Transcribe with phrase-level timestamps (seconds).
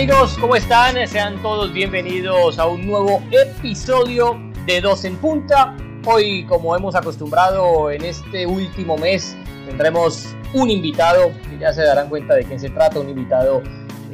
[0.00, 1.06] Amigos, ¿cómo están?
[1.06, 5.76] Sean todos bienvenidos a un nuevo episodio de Dos en Punta.
[6.06, 9.36] Hoy, como hemos acostumbrado en este último mes,
[9.66, 13.62] tendremos un invitado, que ya se darán cuenta de quién se trata, un invitado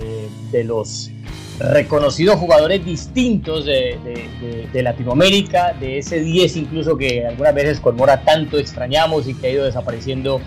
[0.00, 1.12] eh, de los
[1.61, 8.22] reconocidos jugadores distintos de, de, Latinoamérica, de ese 10 incluso que algunas veces con Mora
[8.22, 10.41] tanto extrañamos y que ha ido desapareciendo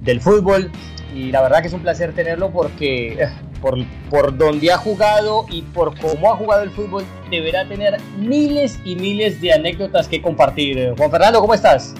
[0.00, 0.72] del fútbol.
[1.14, 3.28] Y la verdad que es un placer tenerlo porque eh,
[3.60, 3.78] por,
[4.08, 8.96] por donde ha jugado y por cómo ha jugado el fútbol, deberá tener miles y
[8.96, 10.94] miles de anécdotas que compartir.
[10.96, 11.94] Juan Fernando, ¿cómo estás?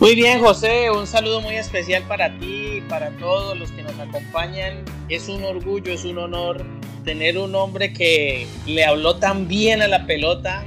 [0.00, 3.98] Muy bien, José, un saludo muy especial para ti y para todos los que nos
[4.00, 4.84] acompañan.
[5.08, 6.64] Es un orgullo, es un honor
[7.04, 10.64] tener un hombre que le habló tan bien a la pelota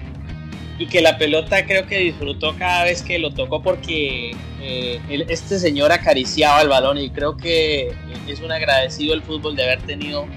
[0.77, 5.57] y que la pelota creo que disfrutó cada vez que lo tocó porque eh, este
[5.59, 7.93] señor acariciaba el balón y creo que
[8.27, 10.27] es un agradecido el fútbol de haber tenido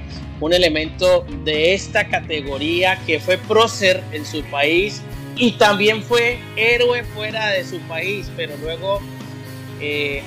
[0.41, 5.03] un elemento de esta categoría que fue prócer en su país
[5.37, 9.01] y también fue héroe fuera de su país, pero luego
[9.81, 10.23] eh,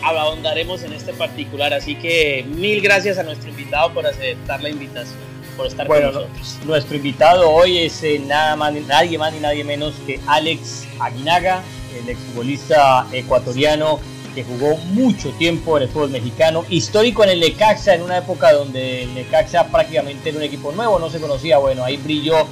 [0.83, 1.73] en este particular.
[1.73, 5.19] Así que mil gracias a nuestro invitado por aceptar la invitación
[5.61, 6.59] por estar con nosotros.
[6.65, 11.61] Nuestro invitado hoy es eh, nada más, nadie más ni nadie menos que Alex Aguinaga,
[12.01, 13.99] el exfutbolista ecuatoriano
[14.33, 18.53] que jugó mucho tiempo en el fútbol mexicano, histórico en el Necaxa, en una época
[18.53, 22.47] donde el Necaxa prácticamente era un equipo nuevo, no se conocía, bueno, ahí brilló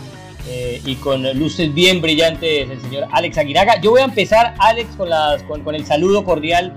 [0.48, 3.82] eh, y con luces bien brillantes el señor Alex Aguinaga.
[3.82, 6.74] Yo voy a empezar, Alex, con, las, con, el saludo cordial.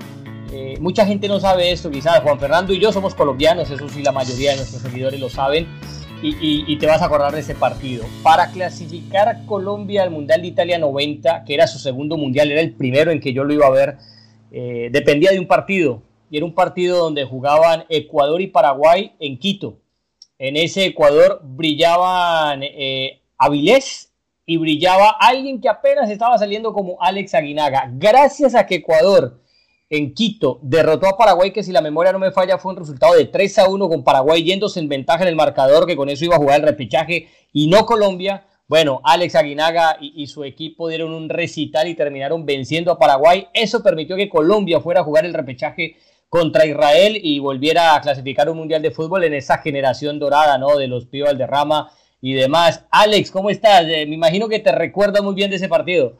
[0.53, 4.03] Eh, mucha gente no sabe esto, quizás Juan Fernando y yo somos colombianos, eso sí
[4.03, 5.67] la mayoría de nuestros seguidores lo saben
[6.23, 8.05] y, te vas a acordar de ese partido.
[8.23, 12.61] Para clasificar a Colombia al Mundial de Italia 90, que era su segundo mundial, era
[12.61, 13.99] el primero en que yo lo iba a ver,
[14.51, 16.03] eh, dependía de un partido.
[16.31, 19.79] Y era un partido donde jugaban Ecuador y Paraguay en Quito.
[20.39, 24.13] En ese Ecuador brillaban eh, Avilés
[24.47, 27.91] y brillaba alguien que apenas estaba saliendo como Alex Aguinaga.
[27.95, 29.41] Gracias a que Ecuador
[29.93, 33.13] en Quito derrotó a Paraguay, que si la memoria no me falla fue un resultado
[33.13, 36.25] de 3 a 1 con Paraguay yéndose en ventaja en el marcador, que con eso
[36.25, 38.47] iba a jugar el repechaje y no Colombia.
[38.67, 43.49] Bueno, Alex Aguinaga y, su equipo dieron un recital y terminaron venciendo a Paraguay.
[43.53, 45.97] Eso permitió que Colombia fuera a jugar el repechaje
[46.31, 50.79] contra Israel y volviera a clasificar un mundial de fútbol en esa generación dorada, ¿no?
[50.79, 51.91] De los Pío Valderrama
[52.23, 52.87] y demás.
[52.91, 53.85] Alex, ¿cómo estás?
[53.87, 56.17] Eh, me imagino que te recuerda muy bien de ese partido.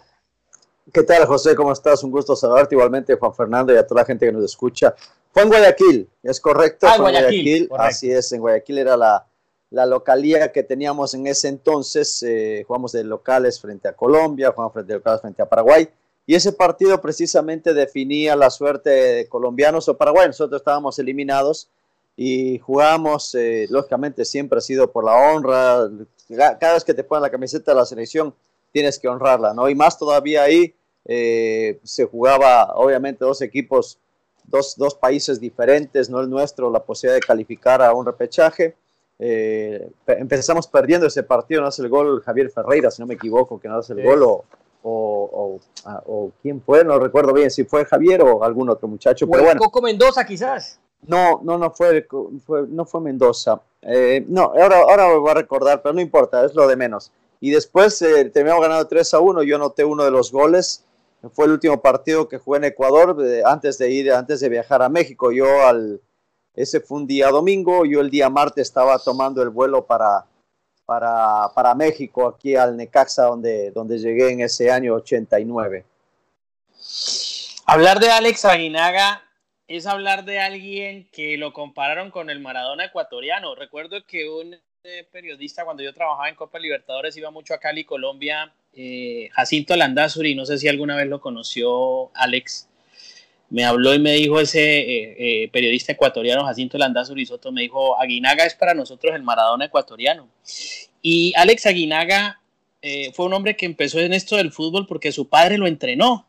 [0.91, 1.55] ¿Qué tal, José?
[1.55, 2.03] ¿Cómo estás?
[2.03, 4.95] Un gusto saludarte igualmente, Juan Fernando, y a toda la gente que nos escucha.
[5.31, 6.87] Fue en Guayaquil, ¿es correcto?
[6.89, 7.69] Ah, Guayaquil.
[7.79, 9.25] Así es, en Guayaquil era la,
[9.71, 12.23] la localía que teníamos en ese entonces.
[12.23, 15.89] Eh, jugamos de locales frente a Colombia, jugamos de locales frente a Paraguay.
[16.27, 20.39] Y ese partido precisamente definía la suerte de colombianos o paraguayos.
[20.39, 21.69] Nosotros estábamos eliminados
[22.17, 25.89] y jugamos, eh, lógicamente siempre ha sido por la honra.
[26.29, 28.35] Cada vez que te ponen la camiseta de la selección,
[28.73, 29.69] tienes que honrarla, ¿no?
[29.69, 30.75] Y más todavía ahí
[31.05, 33.99] eh, se jugaba, obviamente, dos equipos,
[34.45, 38.75] dos, dos, países diferentes, no el nuestro, la posibilidad de calificar a un repechaje.
[39.19, 43.61] Eh, empezamos perdiendo ese partido, no hace el gol Javier Ferreira, si no me equivoco,
[43.61, 44.45] que no hace el gol, o,
[44.83, 49.29] o, ah, o, quién fue, no recuerdo bien si fue Javier o algún otro muchacho.
[49.29, 49.61] pero bueno.
[49.61, 50.81] Coco Mendoza quizás.
[51.07, 52.07] No, no, no fue,
[52.47, 53.61] fue no fue Mendoza.
[53.83, 57.11] Eh, no, ahora, ahora voy a recordar, pero no importa, es lo de menos
[57.43, 59.43] y después eh, terminamos ganando 3 a 1.
[59.43, 60.85] Yo anoté uno de los goles.
[61.33, 64.81] Fue el último partido que jugué en Ecuador eh, antes de ir, antes de viajar
[64.81, 65.33] a México.
[65.33, 66.01] Yo al,
[66.55, 67.85] ese fue un día domingo.
[67.85, 70.25] Yo el día martes estaba tomando el vuelo para,
[70.87, 75.85] para, para México, aquí al Necaxa, donde, donde llegué en ese año 89.
[77.67, 79.21] Hablar de Alex Aguinaga
[79.67, 83.57] es hablar de alguien que lo compararon con el Maradona ecuatoriano.
[83.57, 84.57] Recuerdo que un
[85.13, 90.35] periodista, cuando yo trabajaba en Copa Libertadores, iba mucho a Cali, Colombia, eh, Jacinto Landazuri,
[90.35, 92.69] no sé si alguna vez lo conoció Alex,
[93.49, 98.01] me habló y me dijo ese eh, eh, periodista ecuatoriano, Jacinto Landazuri Soto, me dijo,
[98.01, 100.29] Aguinaga es para nosotros el Maradona ecuatoriano.
[101.01, 102.41] Y Alex Aguinaga
[103.13, 106.27] fue un hombre que empezó en esto del fútbol porque su padre lo entrenó.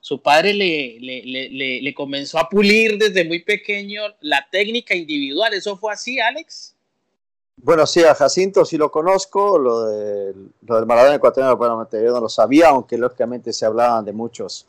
[0.00, 5.52] Su padre le, le, le comenzó a pulir desde muy pequeño la técnica individual.
[5.52, 6.75] ¿Eso fue así, Alex?
[7.62, 10.34] Bueno, sí, a Jacinto sí lo conozco, lo, de,
[10.66, 14.66] lo del Maradona ecuatoriano, bueno, yo no lo sabía, aunque lógicamente se hablaban de muchos,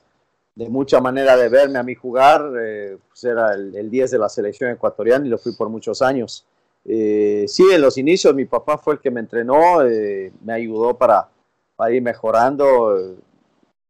[0.55, 4.29] de mucha manera de verme a mí jugar, eh, pues era el, 10 de la
[4.29, 6.45] selección ecuatoriana y lo fui por muchos años.
[6.85, 10.97] Eh, sí, en los inicios mi papá fue el que me entrenó, eh, me ayudó
[10.97, 11.29] para,
[11.91, 13.17] ir mejorando.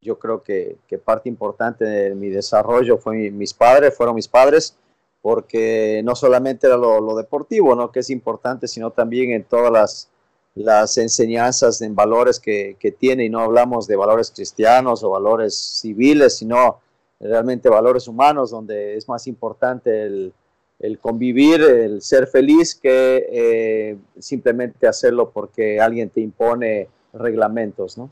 [0.01, 4.75] Yo creo que, parte importante de mi desarrollo fue mis padres, fueron mis padres
[5.21, 7.91] porque no solamente era lo, deportivo, ¿no?
[7.91, 13.29] que es importante, sino también en todas las, enseñanzas en valores que, que, tiene, y
[13.29, 16.79] no hablamos de valores cristianos o valores civiles, sino
[17.19, 20.33] realmente valores humanos, donde es más importante el,
[20.79, 28.09] el convivir, el ser feliz, que eh, simplemente hacerlo porque alguien te impone reglamentos, ¿no?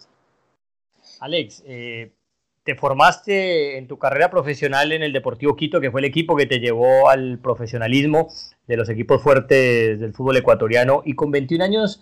[1.19, 2.11] Alex, eh,
[2.65, 6.47] te formaste en tu carrera profesional en el Deportivo Quito, que fue el equipo que
[6.47, 8.29] te llevó al profesionalismo
[8.65, 12.01] de los equipos fuertes del fútbol ecuatoriano, y con 21 años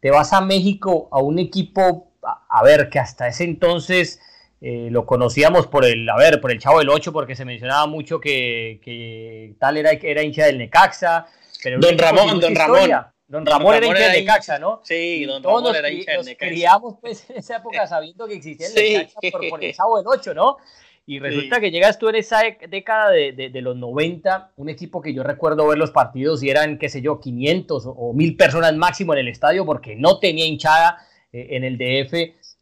[0.00, 4.18] te vas a México a un equipo, a ver, que hasta ese entonces
[4.62, 7.86] eh, lo conocíamos por el, a ver, por el Chavo del 8, porque se mencionaba
[7.86, 11.26] mucho que, tal era, era hincha del Necaxa.
[11.62, 12.90] Pero don Ramón, don Ramón.
[13.28, 14.80] Don Ramón, era hincha del Necaxa, ¿no?
[14.84, 16.50] Sí, don Ramón era hincha del Necaxa.
[16.50, 19.20] criamos pues en esa época sabiendo que existía el Necaxa
[19.50, 20.56] por, el Chavo del 8, ¿no?
[21.04, 25.14] Y resulta que llegas tú en esa década de, de, los 90, un equipo que
[25.14, 29.14] yo recuerdo ver los partidos y eran, qué sé yo, 500 o, 1000 personas máximo
[29.14, 30.98] en el estadio porque no tenía hinchada
[31.32, 32.12] eh, en el DF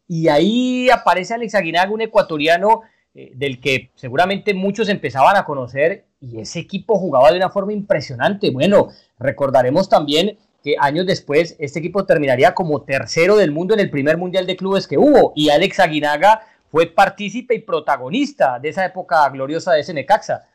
[0.07, 6.05] y ahí aparece Alex Aguinaga, un ecuatoriano eh, del que seguramente muchos empezaban a conocer
[6.21, 8.49] y ese equipo jugaba de una forma impresionante.
[8.49, 8.87] Bueno,
[9.19, 14.17] recordaremos también que años después este equipo terminaría como tercero del mundo en el primer
[14.17, 19.27] mundial de clubes que hubo y Alex Aguinaga fue partícipe y protagonista de esa época
[19.29, 20.47] gloriosa de ese Necaxa.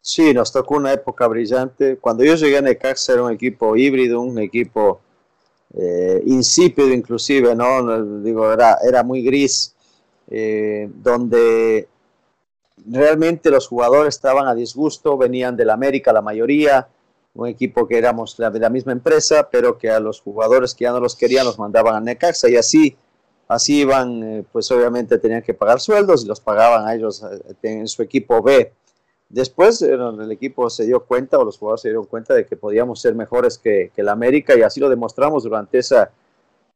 [0.00, 1.96] Sí, nos tocó una época brillante.
[1.96, 5.00] Cuando yo llegué a Necaxa era un equipo híbrido, un equipo
[5.74, 8.20] eh, insípido inclusive, ¿no?
[8.20, 9.74] Digo, era, era muy gris,
[10.30, 11.88] eh, donde
[12.86, 16.88] realmente los jugadores estaban a disgusto, venían de la América la mayoría,
[17.36, 20.92] un equipo que éramos de la misma empresa, pero que a los jugadores que ya
[20.92, 22.96] no los querían los mandaban a Necaxa y así,
[23.48, 27.24] así iban, eh, pues obviamente tenían que pagar sueldos y los pagaban a ellos
[27.62, 28.72] en su equipo B.
[29.28, 33.00] Después el equipo se dio cuenta, o los jugadores se dieron cuenta de que podíamos
[33.00, 36.10] ser mejores que, que el América y así lo demostramos durante esa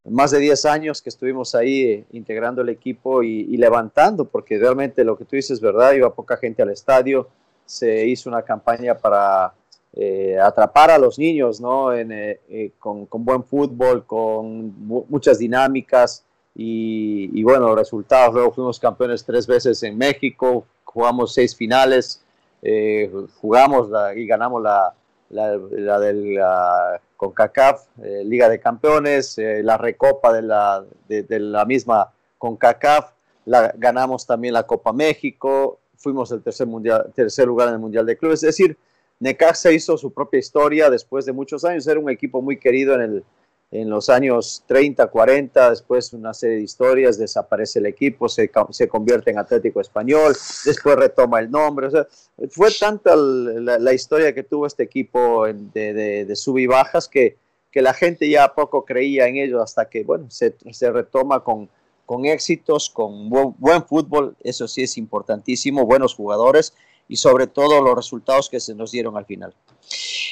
[0.04, 5.04] más de 10 años que estuvimos ahí eh, integrando el equipo y, levantando, porque realmente
[5.04, 7.28] lo que tú dices es verdad, iba poca gente al estadio,
[7.66, 9.52] se hizo una campaña para
[9.94, 11.92] eh, atrapar a los niños, ¿no?
[11.92, 14.74] Eh, con, con, buen fútbol, con
[15.08, 18.34] muchas dinámicas y, y bueno, resultados.
[18.34, 22.22] Luego fuimos campeones tres veces en México, jugamos seis finales,
[22.62, 23.10] eh,
[23.40, 24.92] jugamos y ganamos la,
[25.30, 31.64] la, la la CONCACAF, eh, Liga de Campeones, eh, la recopa de la, de, la
[31.64, 33.12] misma CONCACAF,
[33.44, 38.06] la, ganamos también la Copa México, fuimos el tercer, mundial, tercer lugar en el Mundial
[38.06, 38.76] de Clubes, es decir,
[39.20, 43.00] Necaxa hizo su propia historia después de muchos años, era un equipo muy querido en
[43.02, 43.24] el,
[43.70, 48.88] en los años 30, 40, después una serie de historias, desaparece el equipo, se, se
[48.88, 50.32] convierte en Atlético Español,
[50.64, 51.88] después retoma el nombre.
[52.48, 57.36] Fue tanta la, historia que tuvo este equipo de, de, sub y bajas que,
[57.70, 61.68] que la gente ya poco creía en ello hasta que, bueno, se, se retoma con,
[62.06, 66.74] con éxitos, con buen fútbol, eso sí es importantísimo, buenos jugadores
[67.10, 69.52] y sobre todo los resultados que se nos dieron al final.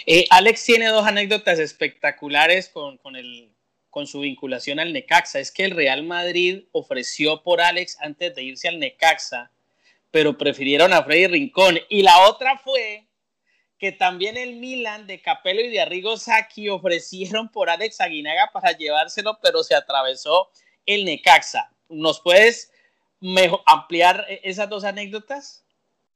[0.07, 3.53] Eh, Alex tiene dos anécdotas espectaculares con, el,
[3.91, 5.41] con su vinculación al Necaxa.
[5.41, 9.51] Es que el Real Madrid ofreció por Alex antes de irse al Necaxa,
[10.13, 11.81] pero prefirieron a Freddy Rincón.
[11.89, 13.09] Y la otra fue
[13.77, 18.71] que también el Milan de Capello y de Arrigo Sacchi ofrecieron por Alex Aguinaga para
[18.71, 20.49] llevárselo, pero se atravesó
[20.87, 21.73] el Necaxa.
[21.89, 22.71] ¿Nos puedes
[23.67, 25.65] ampliar e-, esas dos anécdotas?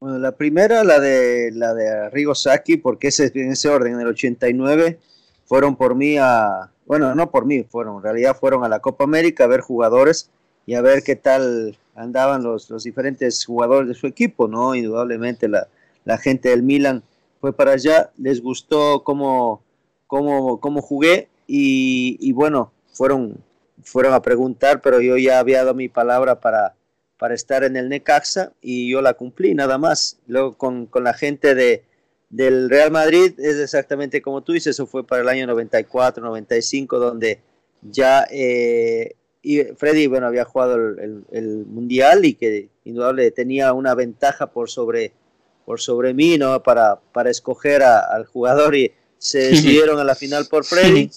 [0.03, 4.01] Bueno, la primera, la de la de Rigo Saki, porque ese, en ese orden, en
[4.01, 4.99] el 89,
[5.45, 9.05] fueron por mí a, bueno, no por mí, fueron, en realidad fueron a la Copa
[9.05, 10.29] América a ver jugadores
[10.67, 14.75] y a ver qué tal andaban los, los diferentes jugadores de su equipo, ¿no?
[14.75, 15.69] Indudablemente la,
[16.05, 17.05] la gente del Milan
[17.41, 19.63] fue para allá, les gustó cómo,
[20.09, 23.37] cómo, cómo jugué y, y bueno, fueron,
[23.85, 26.75] fueron a preguntar, pero yo ya había dado mi palabra para
[27.19, 30.19] para estar en el Necaxa y yo la cumplí nada más.
[30.27, 31.85] Luego con, con la gente de,
[32.31, 36.99] del Real Madrid es exactamente como tú dices, eso fue para el año 94, 95,
[36.99, 37.41] donde
[37.83, 43.95] ya eh, y Freddy bueno, había jugado el, el, Mundial y que indudable tenía una
[43.95, 45.13] ventaja por sobre,
[45.67, 46.63] por sobre mí ¿no?
[46.63, 51.11] para, para escoger al jugador y se decidieron a la final por Freddy.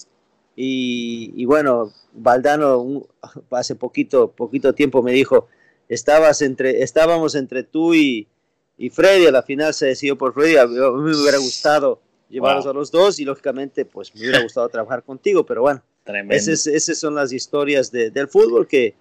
[0.56, 3.06] Y, y bueno, Valdano
[3.50, 5.48] hace poquito, poquito tiempo me dijo,
[5.88, 8.28] estabas entre, estábamos entre tú y,
[8.76, 12.66] y Freddy, a la final se decidió por Freddy, a mí me hubiera gustado llevarlos
[12.66, 15.82] a los dos y lógicamente pues me hubiera gustado trabajar contigo, pero bueno,
[16.30, 18.94] esas, esas son las historias de, del fútbol que,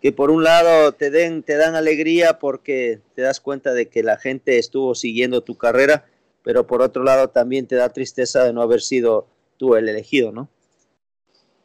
[0.00, 4.02] que por un lado te, den, te dan alegría porque te das cuenta de que
[4.02, 6.06] la gente estuvo siguiendo tu carrera
[6.42, 10.32] pero por otro lado también te da tristeza de no haber sido tú el elegido,
[10.32, 10.48] ¿no?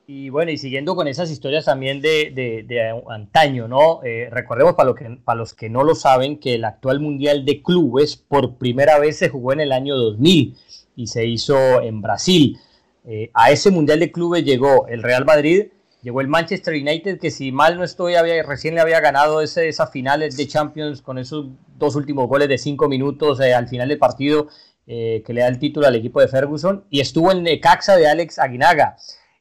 [0.09, 3.99] Y bueno, y siguiendo con esas historias también de, de, antaño, ¿no?
[4.05, 7.43] Eh, recordemos para, lo que, para los que no lo saben que el actual Mundial
[7.43, 10.55] de Clubes por primera vez se jugó en el año 2000
[10.95, 12.57] y se hizo en Brasil.
[13.05, 15.65] Eh, a ese Mundial de Clubes llegó el Real Madrid,
[16.01, 19.67] llegó el Manchester United, que si mal no estoy, había, recién le había ganado ese,
[19.67, 21.47] esas finales de Champions con esos
[21.77, 24.47] dos últimos goles de cinco minutos eh, al final del partido
[24.85, 28.39] que le da el título al equipo de Ferguson, y estuvo el Necaxa de Alex
[28.39, 28.95] Aguinaga.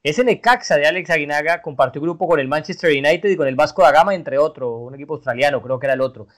[0.07, 3.83] Ese Necaxa de Alex Aguinaga compartió grupo con el Manchester United y con el Vasco
[3.83, 6.29] da Gama, entre otros, un equipo australiano, creo que era el otro.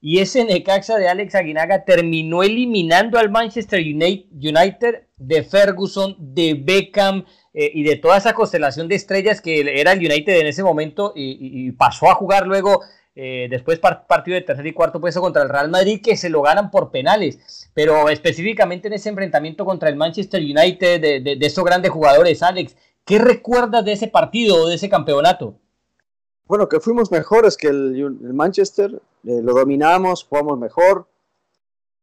[0.00, 7.26] Y ese Necaxa de Alex Aguinaga terminó eliminando al Manchester United de Ferguson, de Beckham
[7.52, 11.12] eh, y de toda esa constelación de estrellas que era el United en ese momento
[11.14, 12.80] y, pasó a jugar luego
[13.14, 16.40] eh, después partido de tercer y cuarto puesto contra el Real Madrid que se lo
[16.40, 21.46] ganan por penales, pero específicamente en ese enfrentamiento contra el Manchester United de, de, de
[21.46, 22.74] esos grandes jugadores, Alex,
[23.10, 25.56] ¿Qué recuerdas de ese partido o de ese campeonato?
[26.46, 31.08] Bueno, que fuimos mejores que el, Manchester, eh, lo dominamos, jugamos mejor.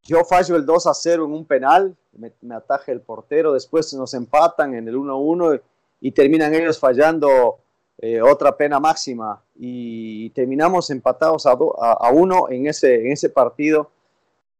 [0.02, 4.12] Yo fallo el 2 a 0 en un penal, me, ataje el portero, después nos
[4.12, 5.60] empatan en el 1 a 1
[6.02, 7.56] y, terminan ellos fallando
[7.96, 13.90] eh, otra pena máxima y, terminamos empatados a, a, uno en ese, en ese partido.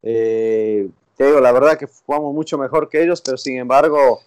[0.03, 4.23] Eh, te digo, la verdad que jugamos mucho mejor que ellos, pero sin embargo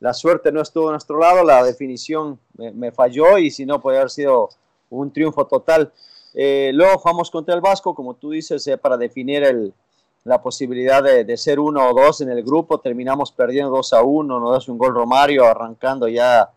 [0.00, 3.98] la suerte no estuvo a nuestro lado, la definición me, falló y si no puede
[3.98, 4.50] haber sido
[4.90, 5.92] un triunfo total.
[6.34, 9.72] Eh, luego jugamos contra el Vasco, como tú dices, eh, para definir el,
[10.24, 12.78] la posibilidad de, ser uno o dos en el grupo.
[12.78, 16.50] Terminamos perdiendo 2 a 1, nos das un gol Romario, arrancando ya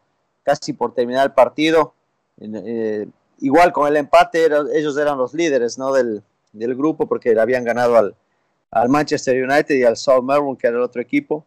[0.43, 1.93] casi por terminar el partido.
[2.41, 3.08] Eh,
[3.39, 5.93] igual con el empate, ellos eran los líderes ¿no?
[5.93, 7.96] del, grupo porque habían ganado
[8.72, 11.46] al Manchester United y al South Melbourne, que era el otro equipo.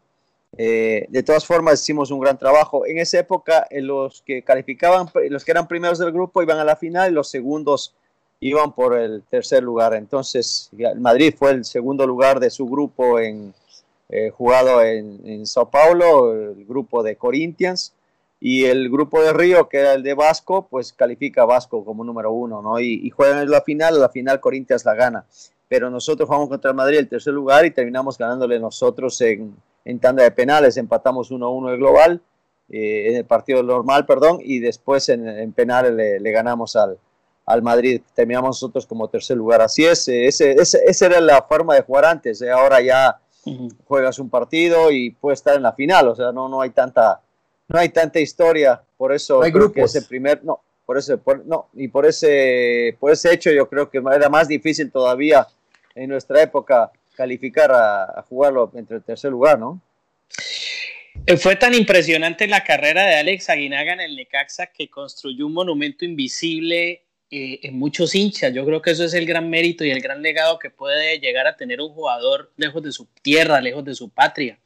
[0.59, 2.87] Eh, de todas formas, hicimos un gran trabajo.
[2.87, 6.65] En esa época, eh, los que calificaban, los que eran primeros del grupo iban a
[6.65, 7.95] la final y los segundos
[8.41, 9.95] iban por el tercer lugar.
[9.95, 13.55] Entonces, Madrid fue el segundo lugar de su grupo en,
[14.11, 17.95] eh, jugado en, Sao Paulo, el grupo de Corinthians.
[18.41, 22.33] Y el grupo de Río, que era el de Vasco, pues califica Vasco como número
[22.33, 22.81] uno, ¿no?
[22.81, 25.25] Y, y juegan en la final, la final Corinthians la gana.
[25.69, 29.55] Pero nosotros jugamos contra el Madrid el tercer lugar y terminamos ganándole nosotros en,
[29.85, 32.21] en tanda de penales, empatamos 1-1 el global,
[32.69, 36.99] eh, en el partido normal, perdón, y después en, penales le, ganamos al,
[37.47, 38.01] al Madrid.
[38.15, 39.61] Terminamos nosotros como tercer lugar.
[39.61, 42.41] Así es, eh, ese, esa era la forma de jugar antes.
[42.41, 43.19] Eh, ahora ya
[43.87, 47.21] juegas un partido y puedes estar en la final, o sea, no, no hay tanta
[47.69, 51.69] no hay tanta historia, por eso hay creo que ese primer no, por ese no,
[51.75, 55.47] y por ese por ese hecho yo creo que era más difícil todavía
[55.95, 59.81] en nuestra época calificar a, jugarlo entre el tercer lugar, ¿no?
[61.27, 65.53] Eh, fue tan impresionante la carrera de Alex Aguinaga en el Necaxa que construyó un
[65.53, 68.53] monumento invisible eh, en muchos hinchas.
[68.53, 71.47] Yo creo que eso es el gran mérito y el gran legado que puede llegar
[71.47, 74.59] a tener un jugador lejos de su tierra, lejos de su patria,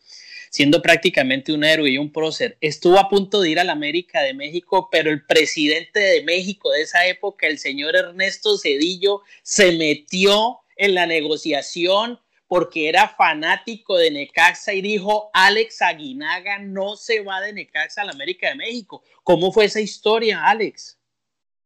[0.50, 2.56] siendo prácticamente un héroe y un prócer.
[2.60, 6.70] Estuvo a punto de ir a la América de México, pero el presidente de México
[6.70, 13.96] de esa época, el señor Ernesto Cedillo, se metió en la negociación porque era fanático
[13.96, 18.54] de Necaxa y dijo, Alex Aguinaga no se va de Necaxa a la América de
[18.54, 19.02] México.
[19.24, 20.96] ¿Cómo fue esa historia, Alex?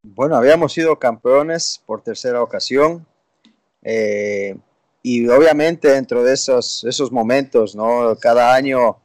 [0.02, 3.06] Bueno, habíamos sido campeones por tercera ocasión
[3.82, 4.56] eh,
[5.02, 8.16] y obviamente dentro de esos, esos momentos, ¿no?
[8.18, 8.96] Cada año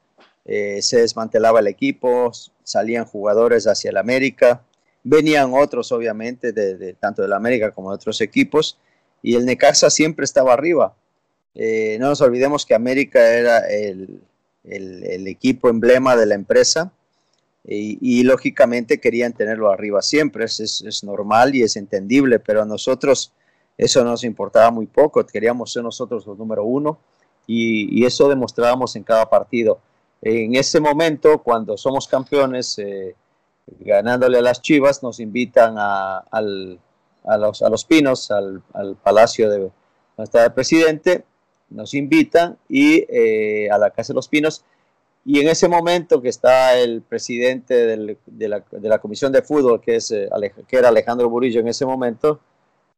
[0.45, 2.31] eh, se desmantelaba el equipo,
[2.63, 4.61] salían jugadores hacia el América,
[5.03, 8.79] venían otros obviamente, de, de tanto América como de otros equipos
[9.21, 10.95] y el Necaxa siempre estaba arriba
[11.55, 14.21] eh, no nos olvidemos que América era el,
[14.63, 16.91] equipo emblema de la empresa
[17.63, 23.31] y, lógicamente querían tenerlo arriba siempre, es, es, normal y es entendible, pero a nosotros
[23.77, 26.99] eso nos importaba muy poco, queríamos ser nosotros los número uno
[27.47, 29.79] y, eso demostrábamos en cada partido.
[30.21, 33.15] En ese momento, cuando somos campeones, eh,
[33.79, 39.69] ganándole a las Chivas, nos invitan a, los, a los, Pinos, al, al Palacio de,
[40.17, 41.23] nuestro presidente,
[41.69, 44.63] nos invitan y eh, a la Casa de los Pinos.
[45.25, 47.97] Y en ese momento que está el presidente de,
[48.47, 50.29] la, de, la, Comisión de Fútbol, que, es, eh,
[50.67, 52.39] que era Alejandro Burillo en ese momento,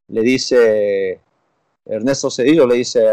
[0.10, 1.22] le dice,
[1.86, 3.06] Ernesto Cedillo le dice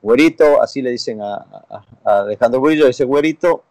[0.00, 1.44] Güerito, así le dicen a,
[2.04, 3.62] Alejandro Burillo, dice Güerito,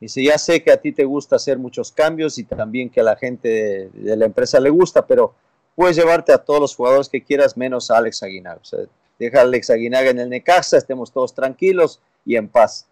[0.00, 3.04] dice, ya sé que a ti te gusta hacer muchos cambios y también que a
[3.04, 5.34] la gente de, la empresa le gusta, pero
[5.74, 8.60] puedes llevarte a todos los jugadores que quieras menos a Alex Aguinar.
[9.18, 12.86] Deja a Alex Aguinaga en el Necaxa, estemos todos tranquilos y en paz.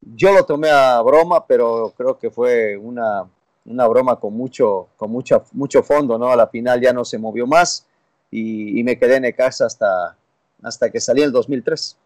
[0.00, 3.28] Yo lo tomé a broma, pero creo que fue una,
[3.64, 6.30] una broma con mucho, con mucho, mucho fondo, ¿no?
[6.30, 7.86] A la final ya no se movió más
[8.30, 10.16] y, me quedé en Necaxa hasta,
[10.62, 11.96] hasta que salí en el 2003.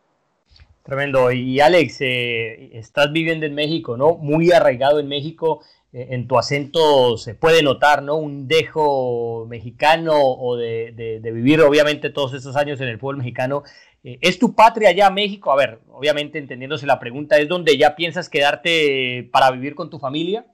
[0.83, 1.31] Tremendo.
[1.31, 4.17] Y Alex, eh, estás viviendo en México, ¿no?
[4.17, 5.63] Muy arraigado en México.
[5.93, 8.17] Eh, en tu acento se puede notar, ¿no?
[8.17, 13.63] Un dejo mexicano o de, vivir, obviamente, todos estos años en el fútbol mexicano.
[14.03, 15.53] Eh, ¿Es tu patria allá México?
[15.53, 19.99] A ver, obviamente entendiéndose la pregunta, ¿es donde ya piensas quedarte para vivir con tu
[19.99, 20.47] familia?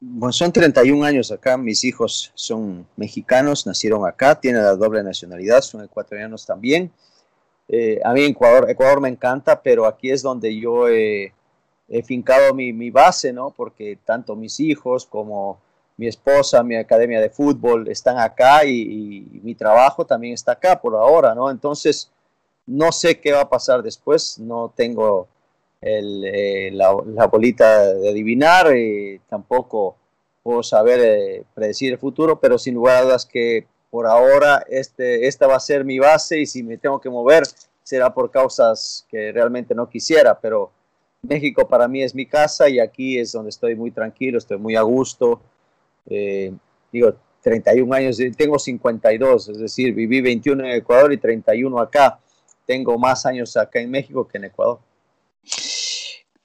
[0.00, 5.60] Bueno, son 31 años acá, mis hijos son mexicanos, nacieron acá, tienen la doble nacionalidad,
[5.60, 6.90] son ecuatorianos también.
[7.68, 10.88] Eh, a mí Ecuador, Ecuador me encanta, pero aquí es donde yo
[11.92, 13.50] he, fincado mi, base, ¿no?
[13.50, 15.58] Porque tanto mis hijos como
[15.96, 20.94] mi esposa, mi academia de fútbol están acá y, mi trabajo también está acá por
[20.94, 21.50] ahora, ¿no?
[21.50, 22.10] Entonces,
[22.66, 25.28] no sé qué va a pasar después, no tengo
[25.80, 26.92] eh, la,
[27.26, 29.96] bolita de adivinar, y tampoco
[30.42, 35.26] puedo saber eh, predecir el futuro, pero sin lugar a dudas que por ahora este,
[35.26, 37.44] esta va a ser mi base y si me tengo que mover
[37.82, 40.70] será por causas que realmente no quisiera, pero
[41.22, 44.74] México para mí es mi casa y aquí es donde estoy muy tranquilo, estoy muy
[44.74, 45.40] a gusto.
[46.06, 46.52] Eh,
[46.92, 52.18] digo, 31 años, tengo 52, es decir, viví 21 en Ecuador y 31 acá.
[52.66, 54.80] Tengo más años acá en México que en Ecuador.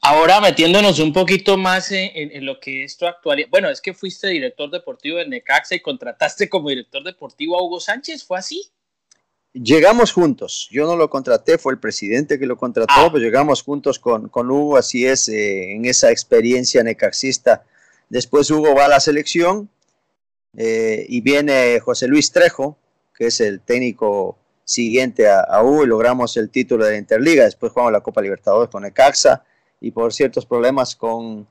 [0.02, 3.50] Ahora metiéndonos un poquito más en, lo que es tu actualidad.
[3.50, 7.80] Bueno, es que fuiste director deportivo del Necaxa y contrataste como director deportivo a Hugo
[7.80, 8.70] Sánchez, ¿fue así?
[9.54, 10.68] Llegamos juntos.
[10.72, 13.10] Yo no lo contraté, fue el presidente que lo contrató, ah.
[13.12, 17.64] pero llegamos juntos con, con Hugo, así es, eh, en esa experiencia necaxista.
[18.10, 19.70] Después Hugo va a la selección
[20.56, 22.78] eh, y viene José Luis Trejo,
[23.16, 27.46] que es el técnico siguiente a, a Hugo, y logramos el título de la Interliga.
[27.46, 29.44] Después jugamos la Copa Libertadores con Necaxa
[29.82, 31.48] y por ciertos problemas con,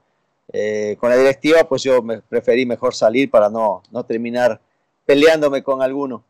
[0.52, 4.60] eh, con la directiva, pues yo me preferí mejor salir para no, no terminar
[5.04, 6.24] peleándome con alguno.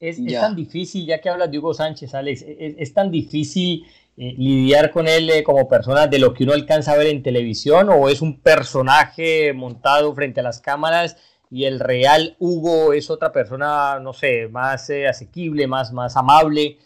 [0.00, 3.84] Es, tan difícil, ya que hablas de Hugo Sánchez, Alex, es, tan difícil
[4.16, 7.22] eh, lidiar con él eh, como persona de lo que uno alcanza a ver en
[7.22, 11.18] televisión o es un personaje montado frente a las cámaras
[11.50, 16.78] y el real Hugo es otra persona, no sé, más asequible, más, más amable.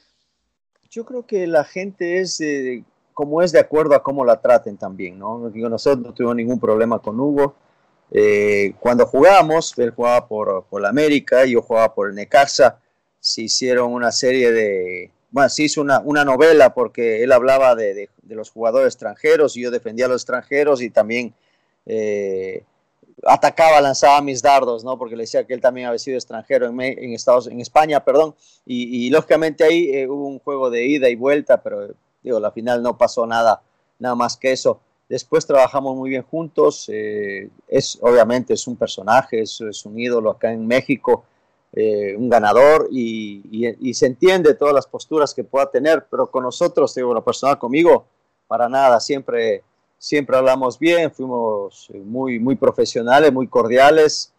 [0.90, 2.42] Yo creo que la gente es
[3.12, 5.50] como es de acuerdo a cómo la traten también, ¿no?
[5.54, 7.54] Nosotros no tuvimos ningún problema con Hugo.
[8.10, 12.80] Eh, cuando jugamos, él jugaba por, por la América, yo jugaba por el Necaxa,
[13.24, 17.94] se hicieron una serie de, bueno, se hizo una, una novela porque él hablaba de,
[17.94, 21.32] de, los jugadores extranjeros y yo defendía a los extranjeros y también
[21.86, 22.64] eh,
[23.24, 24.98] atacaba, lanzaba mis dardos, ¿no?
[24.98, 28.34] Porque le decía que él también había sido extranjero en, Estados, en España, perdón,
[28.66, 32.52] y, y lógicamente ahí eh, hubo un juego de ida y vuelta, pero digo, la
[32.52, 33.62] final no pasó nada,
[33.98, 34.80] nada más que eso.
[35.08, 40.30] Después trabajamos muy bien juntos, eh, es, obviamente es un personaje, es, es un ídolo
[40.30, 41.24] acá en México,
[41.74, 46.94] eh, un ganador y, se entiende todas las posturas que pueda tener, pero con nosotros,
[46.94, 48.06] digo, la persona conmigo,
[48.46, 49.62] para nada, siempre,
[49.98, 54.32] siempre hablamos bien, fuimos muy, muy profesionales, muy cordiales,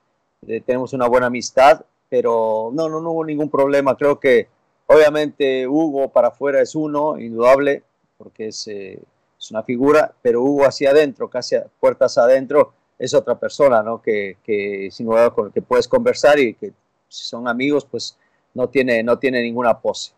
[0.47, 4.47] eh, tenemos una buena amistad, pero no, no, no hubo ningún problema, creo que
[4.87, 7.83] Obviamente Hugo para afuera es uno, indudable,
[8.17, 8.99] porque es, eh,
[9.37, 14.01] es, una figura, pero Hugo hacia adentro, casi puertas adentro, es otra persona, ¿no?
[14.01, 16.71] Que, que sin duda con el que puedes conversar y que
[17.07, 18.17] si son amigos, pues
[18.53, 20.11] no tiene, no tiene ninguna pose.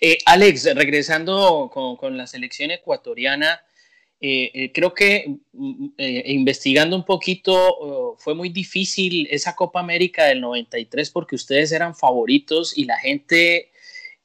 [0.00, 3.62] Eh, Alex, regresando con, con, la selección ecuatoriana,
[4.20, 5.86] eh, creo que mm,
[6.26, 11.96] investigando un poquito oh, fue muy difícil esa Copa América del 93 porque ustedes eran
[11.96, 13.72] favoritos y la gente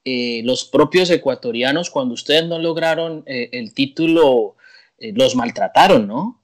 [0.10, 4.56] eh, los propios ecuatorianos, cuando ustedes no lograron eh, el título,
[5.00, 6.37] eh, los maltrataron, ¿no?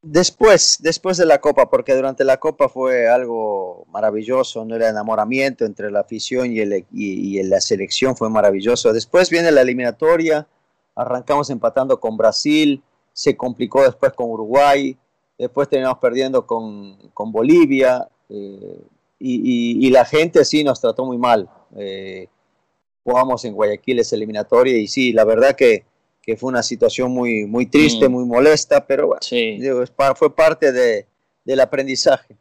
[0.00, 5.64] Después, después de la Copa, porque durante la Copa fue algo maravilloso, no era enamoramiento
[5.64, 8.92] entre la afición y, el, y, la selección, fue maravilloso.
[8.92, 10.46] Después viene la eliminatoria,
[10.94, 12.82] arrancamos empatando con Brasil,
[13.12, 14.96] se complicó después con Uruguay,
[15.36, 21.48] después terminamos perdiendo con, con Bolivia, y, y, la gente sí nos trató muy mal
[23.08, 25.84] jugamos en Guayaquil esa eliminatoria y sí, la verdad que,
[26.22, 28.12] que fue una situación muy, muy triste, mm.
[28.12, 31.06] muy molesta, pero bueno, fue parte de,
[31.44, 32.36] del aprendizaje.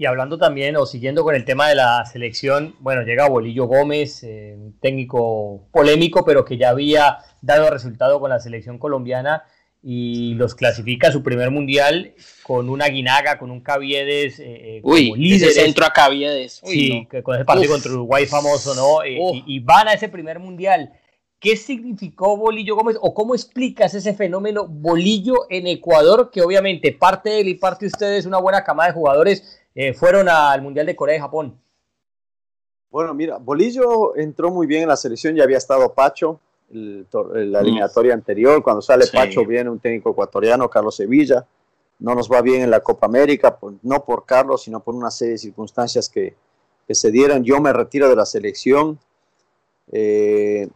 [0.00, 4.22] Y hablando también, o siguiendo con el tema de la selección, bueno, llega Bolillo Gómez,
[4.22, 9.42] eh, un técnico polémico, pero que ya había dado resultado con la selección colombiana.
[9.80, 15.12] y los clasifica a su primer mundial con una Guinaga, con un Caviedes eh, Uy,
[15.16, 16.60] líder centro a Caviedes.
[16.64, 19.06] sí, con ese partido contra Uruguay famoso, ¿no?
[19.06, 20.92] y, y, van a ese primer mundial.
[21.40, 26.30] ¿Qué significó Bolillo Gómez o cómo explicas ese fenómeno Bolillo en Ecuador?
[26.30, 29.94] Que obviamente parte de él y parte de ustedes, una buena camada de jugadores, eh,
[29.94, 31.56] fueron al Mundial de Corea y Japón.
[32.90, 38.14] Bueno, mira, Bolillo entró muy bien en la selección, ya había estado Pacho, la eliminatoria
[38.14, 41.46] anterior, cuando sale Pacho viene un técnico ecuatoriano, Carlos Sevilla,
[42.00, 45.32] no nos va bien en la Copa América, no por Carlos, sino por una serie
[45.32, 46.34] de circunstancias que,
[46.90, 48.98] se dieron, yo me retiro de la selección,
[49.92, 50.68] eh,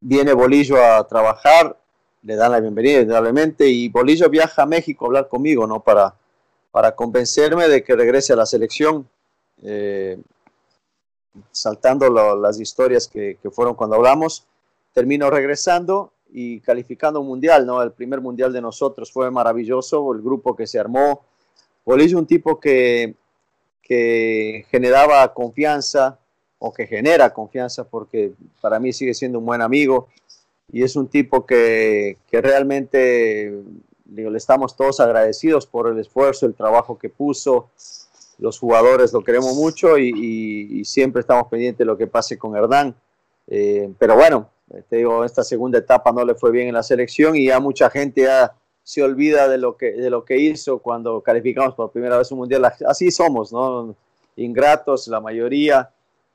[0.00, 1.76] viene Bolillo a trabajar,
[2.22, 5.82] le dan la bienvenida indudablemente y Bolillo viaja a México a hablar conmigo, ¿no?
[5.82, 6.14] Para,
[6.70, 9.08] para convencerme de que regrese a la selección,
[9.62, 10.18] eh,
[11.52, 14.46] saltando las historias que, fueron cuando hablamos,
[14.92, 17.82] termino regresando y calificando un mundial, ¿no?
[17.82, 21.24] El primer mundial de nosotros fue maravilloso, el grupo que se armó.
[21.84, 23.14] Bolillo un tipo que,
[23.82, 26.19] que generaba confianza,
[26.60, 30.08] o que genera confianza porque para mí sigue siendo un buen amigo
[30.70, 33.52] y es un tipo que, que realmente
[34.10, 37.70] digo, le estamos todos agradecidos por el esfuerzo, el trabajo que puso.
[38.38, 42.94] Los jugadores lo queremos mucho y, siempre estamos pendientes de lo que pase con Hernán.
[43.46, 44.48] Eh, pero bueno,
[44.88, 47.90] te digo, esta segunda etapa no le fue bien en la selección y ya mucha
[47.90, 52.18] gente ya se olvida de lo que, de lo que hizo cuando calificamos por primera
[52.18, 52.72] vez un mundial.
[52.86, 53.94] Así somos, ¿no?
[54.36, 55.90] Ingratos, la mayoría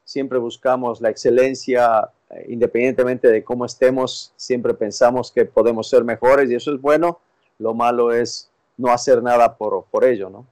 [0.06, 6.50] siempre buscamos la excelencia, eh, independientemente de cómo estemos, siempre pensamos que podemos ser mejores
[6.50, 7.20] y eso es bueno,
[7.58, 10.48] lo malo es no hacer nada por, por ello, ¿no?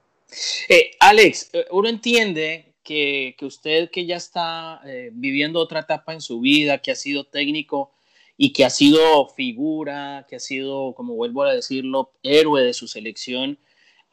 [0.68, 6.20] Eh, Alex, eh, uno entiende que, que usted que ya está viviendo otra etapa en
[6.20, 7.92] su vida, que ha sido técnico
[8.36, 12.88] y que ha sido figura, que ha sido, como vuelvo a decirlo, héroe de su
[12.88, 13.58] selección,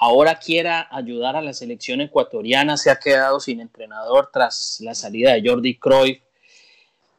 [0.01, 5.33] ahora quiera ayudar a la selección ecuatoriana, se ha quedado sin entrenador tras la salida
[5.33, 6.23] de Jordi Cruyff.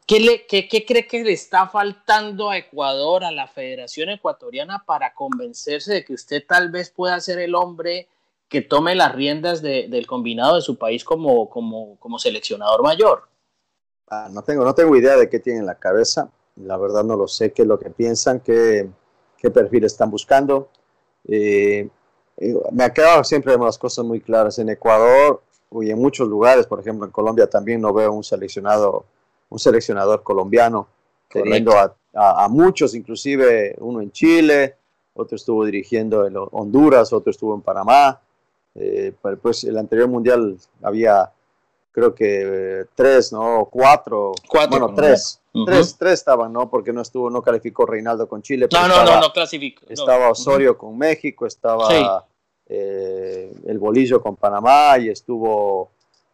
[0.04, 5.14] ¿Qué, le, qué, cree que le está faltando a Ecuador, a la Federación Ecuatoriana, para
[5.14, 8.08] convencerse de que usted tal vez pueda ser el hombre
[8.48, 13.28] que tome las riendas del combinado de su país como, como, como seleccionador mayor?
[14.08, 16.32] Ah, no, tengo, no tengo idea de qué tienen en la cabeza.
[16.56, 18.90] La verdad no lo sé, qué es lo que piensan, qué,
[19.38, 20.68] qué perfil están buscando.
[21.28, 21.88] Eh,
[22.72, 24.58] me ha quedado siempre las cosas muy claras.
[24.58, 25.42] En Ecuador
[25.80, 29.04] y en muchos lugares, por ejemplo en Colombia también no veo un seleccionado,
[29.48, 30.88] un seleccionador colombiano
[31.28, 31.72] teniendo
[32.14, 34.76] a, muchos, inclusive uno en Chile,
[35.14, 38.20] otro estuvo dirigiendo en Honduras, otro estuvo en Panamá.
[38.74, 41.30] Eh, pues el anterior mundial había
[41.92, 43.68] creo que tres, ¿no?
[43.70, 46.68] Cuatro, Cuatro bueno, tres, tres, tres estaban, ¿no?
[46.68, 48.66] Porque no estuvo, no calificó Reinaldo con Chile.
[48.72, 49.84] No, no, no, no clasificó.
[49.88, 52.26] Estaba Osorio con México, estaba
[52.66, 55.90] eh, el Bolillo con Panamá y estuvo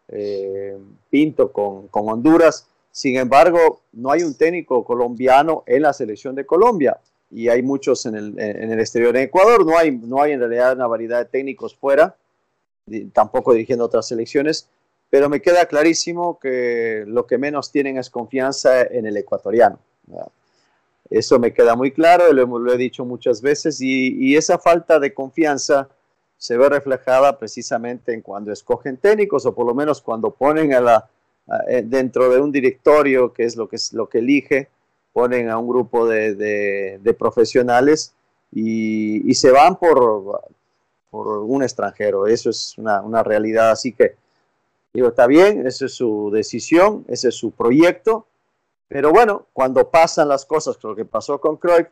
[0.08, 0.78] eh,
[1.10, 2.68] Pinto con, con Honduras.
[2.92, 6.98] Sin embargo, no hay un técnico colombiano en la selección de Colombia
[7.30, 9.16] y hay muchos en el, en el exterior.
[9.16, 12.16] En Ecuador no hay, no hay en realidad una variedad de técnicos fuera,
[13.12, 14.68] tampoco dirigiendo otras selecciones
[15.10, 19.78] pero me queda clarísimo que lo que menos tienen es confianza en el ecuatoriano.
[21.10, 25.88] Eso me queda muy claro, lo, he dicho muchas veces, y, esa falta de confianza
[26.36, 30.80] se ve reflejada precisamente en cuando escogen técnicos o por lo menos cuando ponen a
[30.80, 31.10] la,
[31.68, 34.68] eh, dentro de un directorio, que es lo que, es lo que elige,
[35.12, 38.14] ponen a un grupo de, profesionales
[38.52, 40.42] y, se van por,
[41.10, 42.26] por un extranjero.
[42.26, 43.70] Eso es una, una realidad.
[43.70, 44.14] Así que
[44.92, 48.27] Digo, está bien, esa es su decisión, ese es su proyecto,
[48.88, 51.88] pero bueno, cuando pasan las cosas, lo que pasó con Cruyff,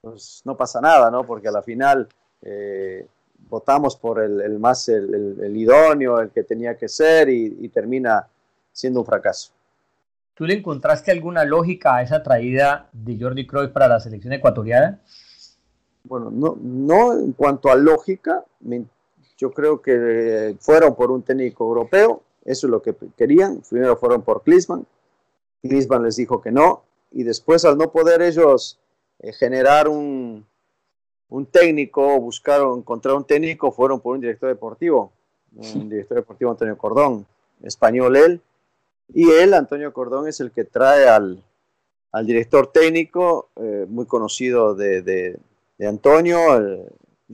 [0.00, 1.26] pues no pasa nada, ¿no?
[1.26, 2.08] Porque a la final
[2.42, 3.06] eh,
[3.48, 8.28] votamos por el, más, el, idóneo, el que tenía que ser y, termina
[8.72, 9.52] siendo un fracaso.
[10.34, 15.00] ¿Tú le encontraste alguna lógica a esa traída de Jordi Cruyff para la selección ecuatoriana?
[16.04, 18.44] Bueno, no, no en cuanto a lógica,
[19.38, 23.60] yo creo que fueron por un técnico europeo, eso es lo que querían.
[23.68, 24.86] Primero fueron por Klinsmann.
[25.62, 26.84] Klinsmann les dijo que no.
[27.10, 28.78] Y después, al no poder ellos
[29.18, 30.46] eh, generar un,
[31.28, 35.12] un técnico, buscaron encontrar un técnico, fueron por un director deportivo.
[35.74, 37.26] Un director deportivo, Antonio Cordón,
[37.62, 38.40] español él.
[39.12, 41.42] Y él, Antonio Cordón, es el que trae al,
[42.12, 45.38] al director técnico, eh, muy conocido de, de,
[45.86, 46.38] Antonio,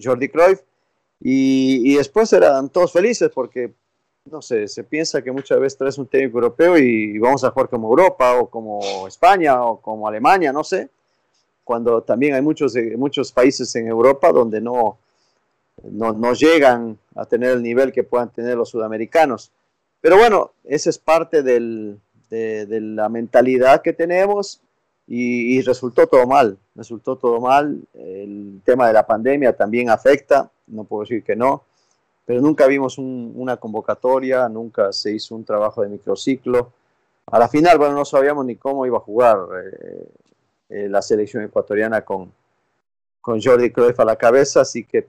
[0.00, 0.60] Jordi Cruyff.
[1.20, 3.72] Y, y, después eran todos felices porque
[4.30, 7.68] no sé, se piensa que muchas veces traes un técnico europeo y vamos a jugar
[7.68, 10.88] como Europa o como España o como Alemania, no sé.
[11.64, 14.98] cuando también hay muchos, muchos países en Europa donde no,
[15.84, 19.50] no, llegan a tener el nivel que puedan tener los sudamericanos.
[20.00, 21.96] Pero bueno, esa es parte de,
[22.30, 24.60] la mentalidad que tenemos
[25.06, 27.80] y, resultó todo mal, resultó todo mal.
[27.94, 31.62] El tema de la pandemia también afecta, no puedo decir que no,
[32.24, 36.72] pero nunca vimos una convocatoria, nunca se hizo un trabajo de microciclo.
[37.26, 40.08] A la final, bueno, no sabíamos ni cómo iba a jugar eh,
[40.68, 42.32] eh, la selección ecuatoriana con,
[43.20, 45.08] con Jordi Cruyff a la cabeza, así que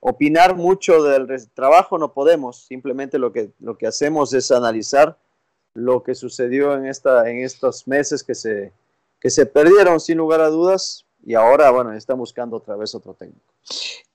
[0.00, 5.16] opinar mucho del trabajo no podemos, simplemente lo que, lo que hacemos es analizar
[5.74, 8.72] lo que sucedió en, esta, en estos meses que se,
[9.20, 13.14] que se perdieron sin lugar a dudas y ahora, bueno, están buscando otra vez otro
[13.14, 13.40] técnico.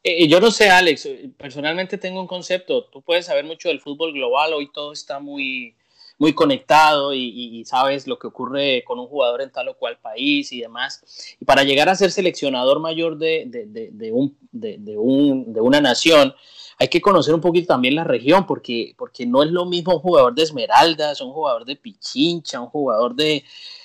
[0.10, 4.14] Eh, yo no sé, Alex, personalmente tengo un concepto, tú puedes saber mucho del fútbol
[4.14, 5.76] global, hoy todo está muy,
[6.18, 10.54] muy conectado y, sabes lo que ocurre con un jugador en tal o cual país
[10.54, 11.36] y demás.
[11.42, 16.34] Y para llegar a ser seleccionador mayor de, de, un, un, de, una nación,
[16.80, 20.00] hay que conocer un poquito también la región, porque, porque no es lo mismo un
[20.00, 23.44] jugador de Esmeraldas, un jugador de Pichincha, un jugador de...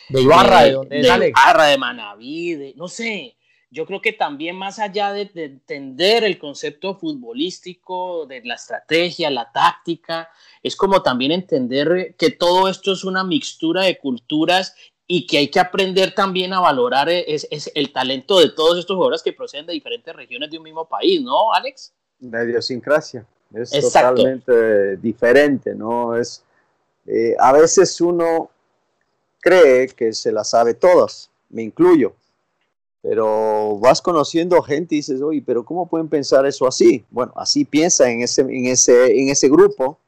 [0.08, 3.34] De Ibarra, de, de, de Ibarra, de Manaví, no sé,
[3.72, 9.50] yo creo que también más allá de, entender el concepto futbolístico, de la estrategia, la
[9.50, 10.28] táctica,
[10.62, 14.74] es como también entender que todo esto es una mixtura de culturas
[15.06, 19.22] y que hay que aprender también a valorar es, el talento de todos estos jugadores
[19.22, 21.94] que proceden de diferentes regiones de un mismo país, ¿no, Alex?
[22.20, 26.14] La idiosincrasia es totalmente diferente, ¿no?
[26.14, 26.44] Es,
[27.06, 28.50] eh, a veces uno
[29.40, 32.14] cree que se la sabe todas, me incluyo
[33.02, 37.04] pero vas conociendo gente y dices, oye, pero ¿cómo pueden pensar eso así?
[37.10, 39.98] Bueno, así piensa en ese, en ese, en ese grupo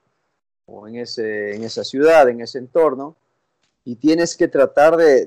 [0.67, 3.17] o en, ese, en esa ciudad, en ese entorno,
[3.85, 5.27] y tienes que tratar de,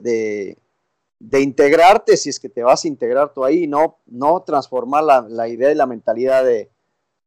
[1.19, 5.21] de, integrarte si es que te vas a integrar tú ahí, no, no transformar la,
[5.29, 6.69] la idea y la mentalidad de,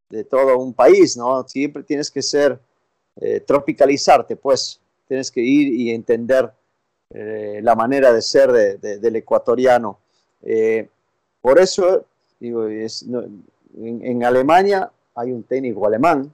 [0.09, 1.47] de, todo un país, ¿no?
[1.47, 2.59] Siempre tienes que ser,
[3.17, 6.51] eh, tropicalizarte, pues, tienes que ir y entender
[7.11, 9.99] eh, la manera de ser del ecuatoriano.
[10.43, 10.87] Eh,
[11.41, 12.05] por eso,
[12.39, 16.31] digo, en, Alemania hay un técnico alemán,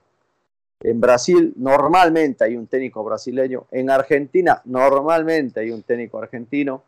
[0.80, 6.82] en Brasil normalmente hay un técnico brasileño, en Argentina normalmente hay un técnico argentino.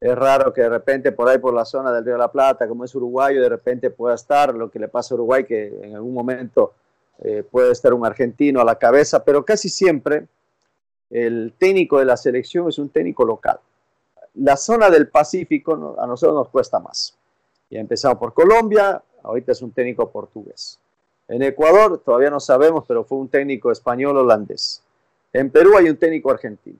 [0.00, 2.66] Es raro que de repente por ahí por la zona del Río de la Plata,
[2.66, 5.94] como es uruguayo, de repente pueda estar lo que le pasa a Uruguay, que en
[5.94, 6.74] algún momento
[7.20, 10.26] eh, puede estar un argentino a la cabeza, pero casi siempre
[11.08, 13.60] el técnico de la selección es un técnico local
[14.34, 17.16] la zona del Pacífico a nosotros nos cuesta más.
[17.70, 20.78] Ya empezamos por Colombia, ahorita es un técnico portugués.
[21.28, 24.82] En Ecuador todavía no sabemos, pero fue un técnico español holandés.
[25.32, 26.78] En Perú hay un técnico argentino.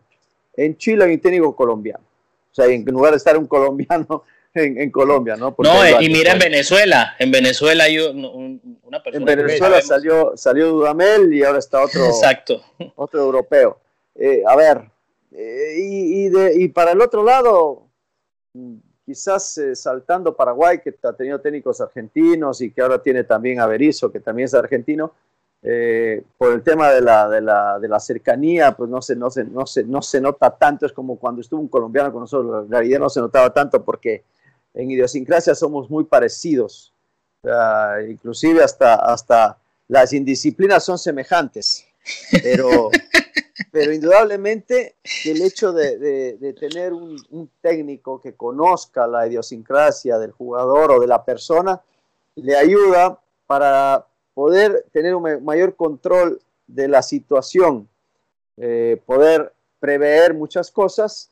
[0.55, 2.05] En Chile hay un técnico colombiano.
[2.51, 5.55] O sea, en lugar de estar un colombiano en, Colombia, ¿no?
[5.57, 7.17] no, y mira en Venezuela.
[7.19, 9.33] En Venezuela hay una persona.
[9.33, 12.63] En Venezuela salió, salió Dudamel y ahora está otro, Exacto.
[12.97, 13.79] otro europeo.
[14.15, 14.83] Eh, a ver,
[15.35, 17.87] eh, y, de, y, para el otro lado,
[19.05, 23.67] quizás eh, saltando Paraguay, que ha tenido técnicos argentinos y que ahora tiene también a
[23.67, 25.13] Berizzo, que también es argentino,
[25.63, 29.31] eh, por el tema de la, de la, de la cercanía, pues no se, no,
[29.31, 32.67] se, no, se, no se nota tanto, es como cuando estuvo un colombiano con nosotros,
[32.67, 34.25] en realidad no se notaba tanto porque
[34.75, 36.93] en idiosincrasia somos muy parecidos,
[38.09, 41.87] inclusive hasta, hasta las indisciplinas son semejantes,
[42.43, 42.91] pero,
[43.73, 51.01] pero indudablemente el hecho de, tener un, técnico que conozca la idiosincrasia del jugador o
[51.01, 51.81] de la persona
[52.35, 57.89] le ayuda para poder tener un mayor control de la situación,
[58.59, 61.31] eh, poder prever muchas cosas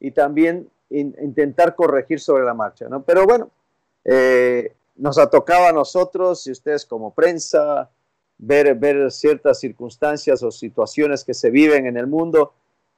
[0.00, 2.88] y también intentar corregir sobre la marcha.
[2.88, 3.02] ¿no?
[3.02, 3.50] Pero bueno,
[4.02, 7.90] eh, nos ha tocado a nosotros y ustedes como prensa,
[8.44, 12.52] ver, ver ciertas circunstancias o situaciones que se viven en el mundo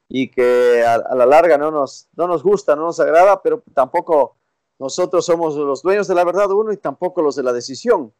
[0.08, 4.36] y que a, la larga no nos, no nos gusta, no nos agrada, pero tampoco
[4.78, 8.12] nosotros somos los dueños de la verdad uno y tampoco los de la decisión.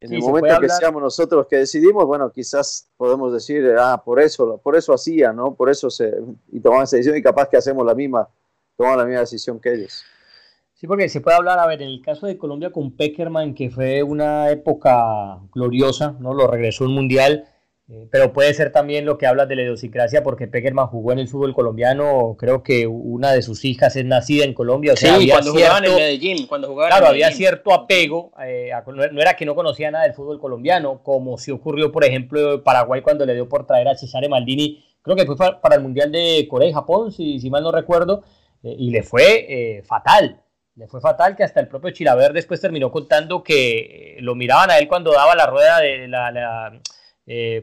[0.00, 4.20] En el momento que seamos nosotros los que decidimos, bueno, quizás podemos decir, ah, por
[4.20, 5.54] eso, por eso hacía, ¿no?
[5.54, 6.14] Por eso se,
[6.52, 8.28] y tomamos esa decisión y capaz que hacemos la misma,
[8.76, 10.04] tomamos la misma decisión que ellos.
[10.78, 13.68] Sí, porque se puede hablar, a ver, en el caso de Colombia con Peckerman, que
[13.68, 16.34] fue una época gloriosa, ¿no?
[16.34, 17.48] Lo regresó un mundial,
[17.88, 21.18] eh, pero puede ser también lo que hablas de la idiosincrasia, porque Peckerman jugó en
[21.18, 25.18] el fútbol colombiano, creo que una de sus hijas es nacida en Colombia, o sea,
[25.18, 29.46] sí, cuando jugaban en Medellín, cuando jugaban Claro, había cierto apego, eh, no era que
[29.46, 33.34] no conocía nada del fútbol colombiano, como si ocurrió, por ejemplo, en Paraguay cuando le
[33.34, 36.72] dio por traer a Cesare Maldini, creo que fue para el Mundial de Corea y
[36.72, 38.22] Japón, si, si mal no recuerdo,
[38.62, 40.40] eh, y le fue fatal
[40.78, 44.78] le fue fatal que hasta el propio Chilaver después terminó contando que lo miraban a
[44.78, 46.80] él cuando daba la rueda de la,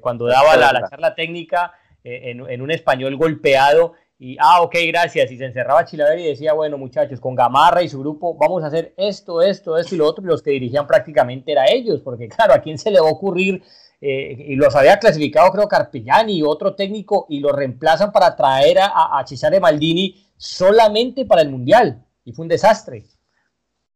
[0.01, 1.73] cuando daba la, charla técnica
[2.03, 6.53] en, en, un español golpeado y, ah, ok, gracias, y se encerraba Chilaver y decía,
[6.53, 10.07] bueno, muchachos, con Gamarra y su grupo vamos a hacer esto, esto, esto y lo
[10.07, 13.09] otro, y los que dirigían prácticamente era ellos, porque claro, ¿a quién se le va
[13.09, 13.61] a ocurrir?
[13.99, 18.79] Eh, y los había clasificado, creo, Carpellani y otro técnico, y lo reemplazan para traer
[18.79, 23.05] a, a Cesare Maldini solamente para el Mundial, y fue un desastre.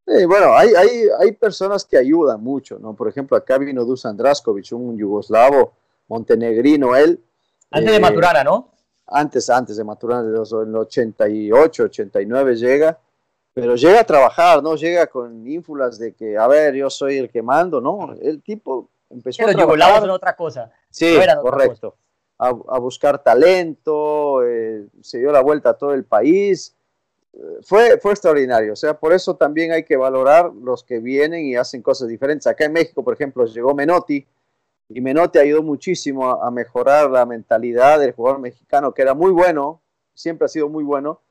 [0.06, 2.96] Bueno, hay, hay, hay personas que ayudan mucho, ¿no?
[2.96, 5.74] Por ejemplo, acá vino Dusan Draskovic, un yugoslavo
[6.08, 7.22] montenegrino, él.
[7.70, 8.72] Antes de eh, Maturana, ¿no?
[9.12, 12.98] antes, antes de Maturana, en el 88, 89 llega,
[13.54, 14.76] pero llega a trabajar, ¿no?
[14.76, 18.14] Llega con ínfulas de que, a ver, yo soy el que mando, ¿no?
[18.22, 20.04] El tipo empezó a trabajar.
[20.04, 20.72] en otra cosa.
[20.90, 21.96] Sí, correcto.
[22.38, 26.74] A, buscar talento, eh, se dio la vuelta a todo el país.
[27.62, 31.56] Fue, fue extraordinario, o sea, por eso también hay que valorar los que vienen y
[31.56, 32.48] hacen cosas diferentes.
[32.48, 34.26] Acá en México, por ejemplo, llegó Menotti,
[34.90, 39.82] y Menotti ayudó muchísimo a, mejorar la mentalidad del jugador mexicano, que era muy bueno,
[40.16, 41.22] siempre ha sido muy bueno,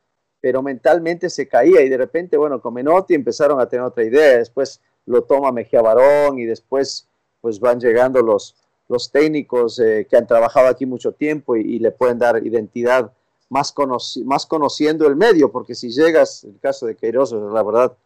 [0.41, 4.39] pero mentalmente se caía y de repente, bueno, con Menotti empezaron a tener otra idea,
[4.39, 7.09] después lo toma Mejía Barón y después
[7.41, 8.55] pues van llegando los,
[8.89, 13.13] los técnicos eh, que han trabajado aquí mucho tiempo y, le pueden dar identidad
[13.49, 13.75] más,
[14.25, 17.97] más conociendo el medio, porque si llegas, el caso de Queiroz, la verdad,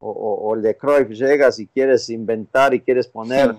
[0.00, 3.56] o, el de Cruyff, llegas y quieres inventar y quieres poner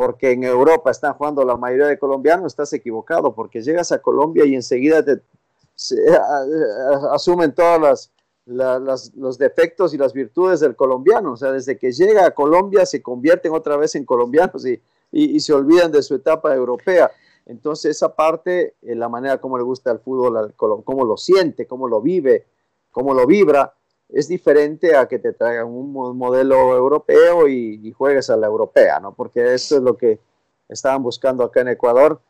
[0.00, 4.46] porque en Europa están jugando la mayoría de colombianos, estás equivocado, porque llegas a Colombia
[4.46, 5.20] y enseguida te,
[7.12, 8.10] asumen todos
[8.46, 11.32] los defectos y las virtudes del colombiano.
[11.32, 14.64] O sea, desde que llega a Colombia se convierten otra vez en colombianos
[15.12, 17.10] y, se olvidan de su etapa europea.
[17.50, 21.88] Entonces, esa parte, en la manera como le gusta el fútbol, cómo lo siente, cómo
[21.88, 22.46] lo vive,
[22.92, 23.74] cómo lo vibra,
[24.08, 29.14] es diferente a que te traigan un modelo europeo y, juegues a la europea, ¿no?
[29.14, 30.20] Porque eso es lo que
[30.68, 32.20] estaban buscando acá en Ecuador,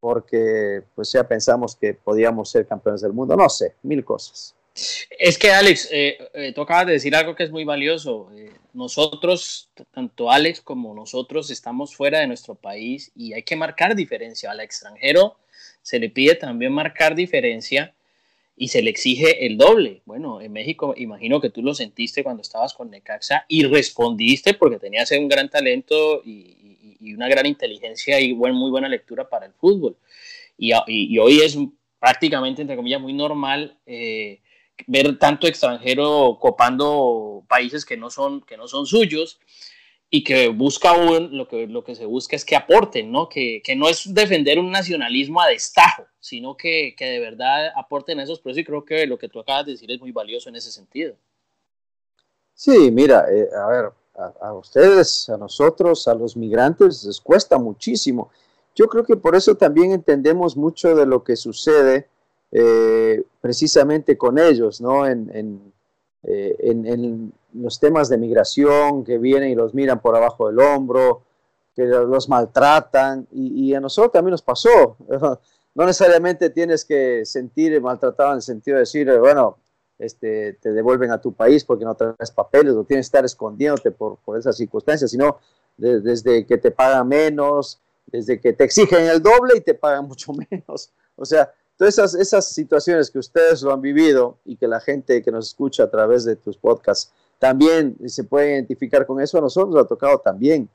[0.00, 4.56] porque pues ya pensamos que podíamos ser campeones del mundo, no sé, mil cosas.
[5.18, 8.28] Es que Alex, eh, eh, de decir algo que es muy valioso.
[8.34, 13.94] Eh, nosotros, tanto Alex como nosotros, estamos fuera de nuestro país y hay que marcar
[13.94, 14.50] diferencia.
[14.50, 15.36] Al extranjero
[15.82, 17.94] se le pide también marcar diferencia
[18.56, 20.02] y se le exige el doble.
[20.04, 24.78] Bueno, en México imagino que tú lo sentiste cuando estabas con Necaxa y respondiste porque
[24.78, 26.60] tenías un gran talento y,
[27.14, 29.96] una gran inteligencia y muy buena lectura para el fútbol.
[30.56, 31.56] Y, hoy es
[32.00, 34.40] prácticamente, entre comillas, muy normal eh,
[34.86, 39.38] ver tanto extranjero copando países que no son, que no son suyos
[40.10, 43.28] y que busca un, lo que, lo que se busca es que aporten, ¿no?
[43.28, 48.20] Que, que no es defender un nacionalismo a destajo, sino que, que de verdad aporten
[48.20, 50.56] esos procesos y creo que lo que tú acabas de decir es muy valioso en
[50.56, 51.16] ese sentido.
[52.54, 53.92] Sí, mira, eh, a ver,
[54.40, 58.30] a, ustedes, a nosotros, a los migrantes les cuesta muchísimo.
[58.74, 62.08] Yo creo que por eso también entendemos mucho de lo que sucede
[62.56, 65.06] eh, precisamente con ellos, ¿no?
[65.06, 65.72] En, en,
[66.22, 71.22] eh, en los temas de migración que vienen y los miran por abajo del hombro,
[71.74, 74.96] que los maltratan, y, a nosotros también nos pasó.
[75.76, 79.58] No necesariamente tienes que sentir maltratado en el sentido de decir, bueno,
[79.98, 83.90] este, te devuelven a tu país porque no traes papeles o tienes que estar escondiéndote
[83.90, 85.40] por, por esas circunstancias, sino
[85.76, 90.32] desde que te pagan menos, desde que te exigen el doble y te pagan mucho
[90.32, 90.92] menos.
[91.16, 95.30] O sea, todas esas, situaciones que ustedes lo han vivido y que la gente que
[95.30, 99.74] nos escucha a través de tus podcasts también se puede identificar con eso, a nosotros
[99.74, 100.68] nos ha tocado también,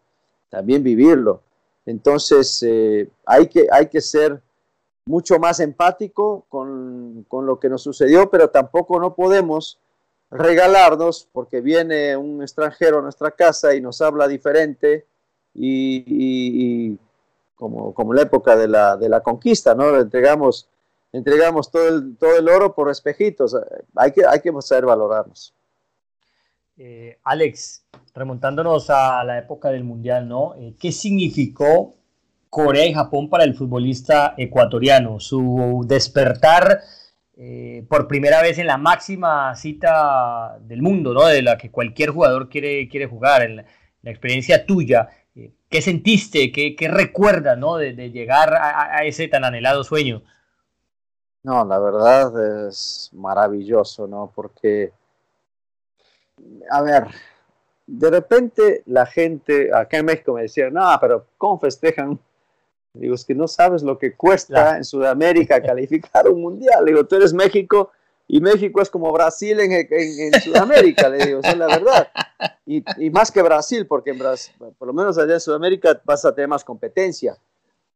[0.50, 1.42] también vivirlo.
[1.86, 4.42] Entonces, eh, hay, que, hay que ser
[5.06, 9.80] mucho más empático con, con, lo que nos sucedió, pero tampoco no podemos
[10.30, 15.08] regalarnos porque viene un extranjero a nuestra casa y nos habla diferente
[15.56, 16.96] y,
[17.56, 19.92] como, como la época de la, de la conquista, ¿no?
[19.92, 20.68] Le entregamos,
[21.12, 23.56] entregamos todo el, todo el oro por espejitos.
[23.96, 25.54] Hay que, hay que saber valorarnos.
[26.82, 27.84] Eh, Alex,
[28.16, 30.56] remontándonos a la época del Mundial, ¿no?
[30.56, 31.98] Eh, ¿Qué significó
[32.50, 35.20] Corea y Japón para el futbolista ecuatoriano?
[35.20, 36.80] Su despertar
[37.36, 41.26] eh, por primera vez en la máxima cita del mundo, ¿no?
[41.26, 43.66] De la que cualquier jugador quiere, quiere jugar, en la,
[44.04, 45.10] experiencia tuya.
[45.70, 46.52] ¿Qué sentiste?
[46.54, 47.76] ¿Qué, qué recuerdas, ¿no?
[47.76, 50.24] De, llegar a, ese tan anhelado sueño.
[51.44, 54.32] No, la verdad es maravilloso, ¿no?
[54.36, 54.92] Porque
[56.70, 57.08] a ver,
[57.88, 62.20] de repente la gente acá en México me decía, no, pero ¿cómo festejan?
[62.94, 66.86] Digo, es que no sabes lo que cuesta en Sudamérica calificar un mundial.
[66.86, 67.92] Digo, tú eres México,
[68.32, 72.08] y México es como Brasil en, en, Sudamérica, le digo, esa es la verdad.
[72.64, 76.24] Y, y, más que Brasil, porque en Brasil, por lo menos allá en Sudamérica vas
[76.26, 77.36] a tener más competencia.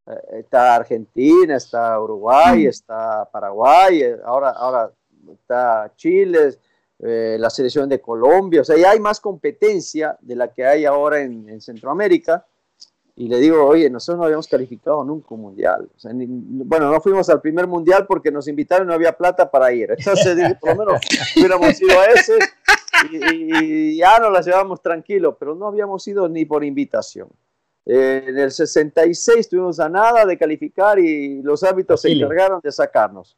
[0.08, 4.92] Eh, está Argentina, está Uruguay, está Paraguay, eh, ahora, ahora
[5.32, 6.58] está Chile,
[7.00, 10.86] eh, la selección de Colombia, o sea, ya hay más competencia de la que hay
[10.86, 12.46] ahora en, en Centroamérica
[13.16, 15.88] y le digo, oye, nosotros no habíamos calificado nunca un mundial.
[16.04, 19.92] bueno, no fuimos al primer mundial porque nos invitaron y no había plata para ir.
[19.98, 21.02] Entonces, dije, por lo menos
[21.38, 22.40] hubiéramos ido a ese
[23.12, 27.30] y, ya nos las llevábamos tranquilo, pero no habíamos ido ni por invitación.
[27.86, 32.72] Eh, en el 66 estuvimos a nada de calificar y los árbitros se encargaron de
[32.72, 33.36] sacarnos.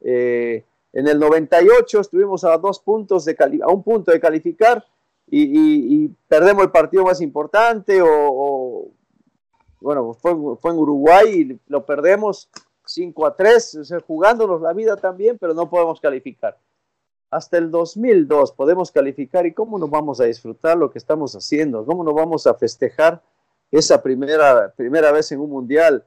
[0.00, 4.84] Eh, en el 98 estuvimos a dos puntos de a un punto de calificar
[5.30, 8.90] y, perdemos el partido más importante o
[9.82, 12.48] bueno, fue, en Uruguay y lo perdemos
[12.86, 16.56] 5 a 3, jugándonos la vida también, pero no podemos calificar.
[17.30, 21.84] Hasta el 2002 podemos calificar y cómo nos vamos a disfrutar lo que estamos haciendo,
[21.84, 23.22] cómo nos vamos a festejar
[23.72, 26.04] esa primera, primera vez en un mundial,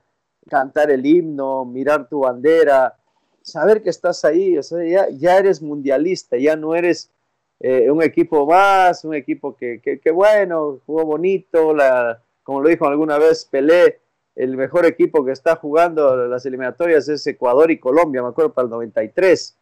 [0.47, 2.95] cantar el himno, mirar tu bandera,
[3.41, 7.11] saber que estás ahí, o sea, ya, eres mundialista, ya no eres
[7.59, 12.85] eh, un equipo más, un equipo que, que, bueno, jugó bonito, la, como lo dijo
[12.85, 13.99] alguna vez Pelé,
[14.35, 18.65] el mejor equipo que está jugando las eliminatorias es Ecuador y Colombia, me acuerdo, para
[18.65, 19.57] el 93.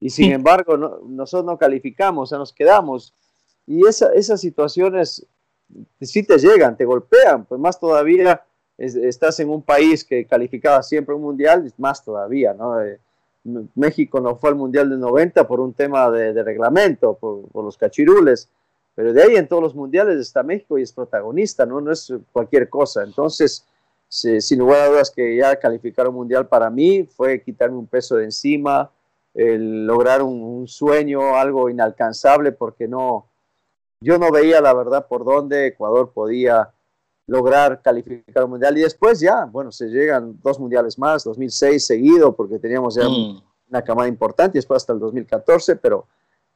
[0.00, 3.14] Y sin embargo, nosotros no calificamos, o sea, nos quedamos.
[3.66, 5.26] Y esas situaciones
[6.00, 8.42] sí te llegan, te golpean, pues más todavía
[8.78, 12.80] estás en un país que calificaba siempre un mundial, más todavía, ¿no?
[12.82, 12.98] Eh,
[13.74, 17.76] México no fue al mundial del 90 por un tema de, reglamento, por, por, los
[17.78, 18.48] cachirules.
[18.96, 21.80] Pero de ahí en todos los mundiales está México y es protagonista, ¿no?
[21.80, 23.04] No es cualquier cosa.
[23.04, 23.64] Entonces,
[24.08, 28.16] sin lugar a dudas que ya calificar un mundial para mí fue quitarme un peso
[28.16, 28.90] de encima,
[29.34, 33.26] el lograr un, sueño, algo inalcanzable, porque no,
[34.00, 36.72] yo no veía la verdad por dónde Ecuador podía
[37.26, 38.76] lograr calificar un mundial.
[38.78, 43.42] Y después ya, bueno, se llegan dos mundiales más, 2006 seguido, porque teníamos ya mm.
[43.70, 46.06] una camada importante, y después hasta el 2014, pero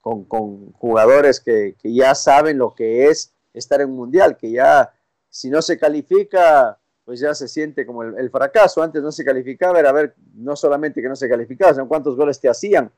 [0.00, 4.52] con, con jugadores que, que, ya saben lo que es estar en un mundial, que
[4.52, 4.92] ya
[5.28, 8.82] si no se califica, pues ya se siente como el, fracaso.
[8.82, 12.40] Antes no se calificaba, era ver no solamente que no se calificaba, sino cuántos goles
[12.40, 12.90] te hacían.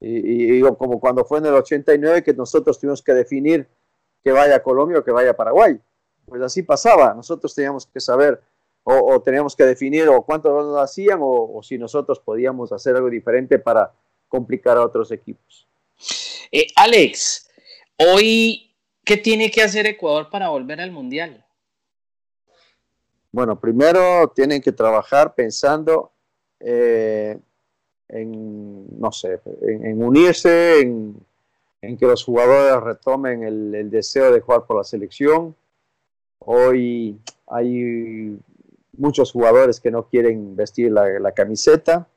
[0.00, 3.68] Y, y, como cuando fue en el 89 que nosotros tuvimos que definir
[4.22, 5.78] que vaya a Colombia o que vaya a Paraguay.
[6.26, 8.40] Pues así pasaba, nosotros teníamos que saber
[8.84, 13.10] o, teníamos que definir o cuántos nos hacían o, o si nosotros podíamos hacer algo
[13.10, 13.92] diferente para
[14.28, 15.66] complicar a otros equipos.
[16.50, 17.50] Eh, Alex,
[17.96, 18.74] hoy,
[19.04, 21.44] ¿qué tiene que hacer Ecuador para volver al Mundial?
[23.30, 26.12] Bueno, primero tienen que trabajar pensando
[26.60, 27.38] eh,
[28.08, 34.76] en, no sé, en, unirse, en, que los jugadores retomen el, deseo de jugar por
[34.76, 35.54] la selección.
[36.40, 38.38] Hoy hay
[38.96, 42.08] muchos jugadores que no quieren vestir la camiseta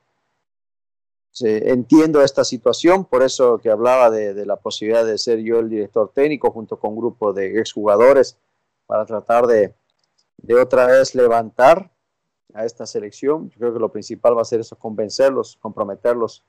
[1.40, 6.10] entiendo esta situación, por eso que hablaba de, la posibilidad de ser yo el director
[6.14, 8.36] técnico junto con un grupo de exjugadores
[8.86, 9.74] para tratar de,
[10.38, 11.90] de otra vez levantar
[12.54, 13.50] a esta selección.
[13.50, 16.44] Yo creo que lo principal va a ser eso, convencerlos, comprometerlos,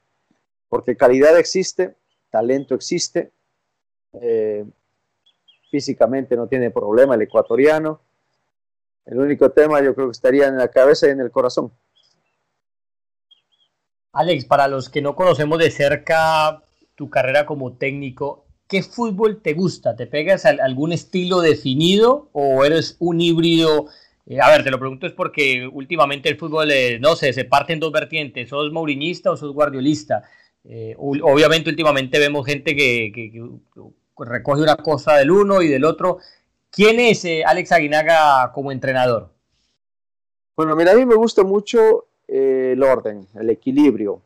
[0.70, 1.96] porque calidad existe,
[2.30, 3.32] talento existe,
[4.14, 4.66] eh,
[5.70, 8.02] físicamente no tiene problema el ecuatoriano.
[9.06, 11.72] El único tema yo creo que estaría en la cabeza y en el corazón.
[14.14, 16.62] Alex, para los que no conocemos de cerca
[16.96, 19.96] tu carrera como técnico, ¿qué fútbol te gusta?
[19.96, 23.88] ¿Te pegas a algún estilo definido o eres un híbrido?
[24.26, 27.46] Eh, a ver, te lo pregunto es porque últimamente el fútbol, eh, no sé, se
[27.46, 30.24] parte en dos vertientes, ¿sos mauriñista o sos guardiolista?
[30.64, 33.32] Eh, obviamente últimamente vemos gente que,
[34.18, 36.20] recoge una cosa del uno y del otro.
[36.72, 39.30] ¿Quién es Alex Aguinaga como entrenador?
[40.56, 44.22] Bueno, mira, a mí me gusta mucho el orden, el equilibrio.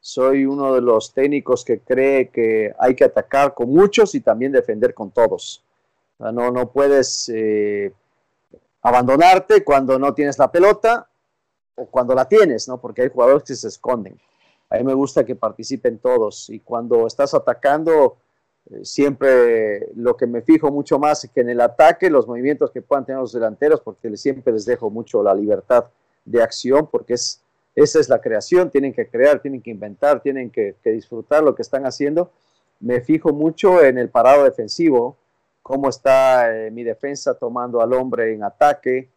[0.00, 4.52] Soy uno de los técnicos que cree que hay que atacar con muchos y también
[4.52, 5.62] defender con todos.
[6.18, 7.92] No, no puedes eh,
[8.82, 11.08] abandonarte cuando no tienes la pelota
[11.74, 12.80] o cuando la tienes, ¿no?
[12.80, 14.18] porque hay jugadores que se esconden.
[14.70, 18.18] A mí me gusta que participen todos y cuando estás atacando,
[18.70, 22.70] eh, siempre lo que me fijo mucho más es que en el ataque, los movimientos
[22.70, 25.86] que puedan tener los delanteros, porque siempre les dejo mucho la libertad
[26.24, 27.42] de acción, porque es,
[27.74, 31.62] esa es la creación, tienen que crear, tienen que inventar, tienen que, disfrutar lo que
[31.62, 32.30] están haciendo.
[32.80, 35.16] Me fijo mucho en el parado defensivo,
[35.68, 39.10] cómo está eh, mi defensa tomando al hombre en ataque.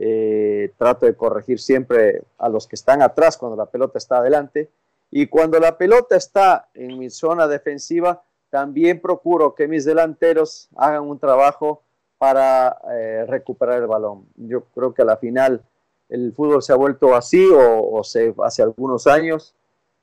[0.00, 4.70] Eh, trato de corregir siempre a los que están atrás cuando la pelota está adelante.
[5.10, 11.02] Y cuando la pelota está en mi zona defensiva, también procuro que mis delanteros hagan
[11.02, 11.82] un trabajo
[12.16, 14.26] para eh, recuperar el balón.
[14.36, 15.62] Yo creo que a la final
[16.08, 19.54] el fútbol se ha vuelto así o, hace algunos años.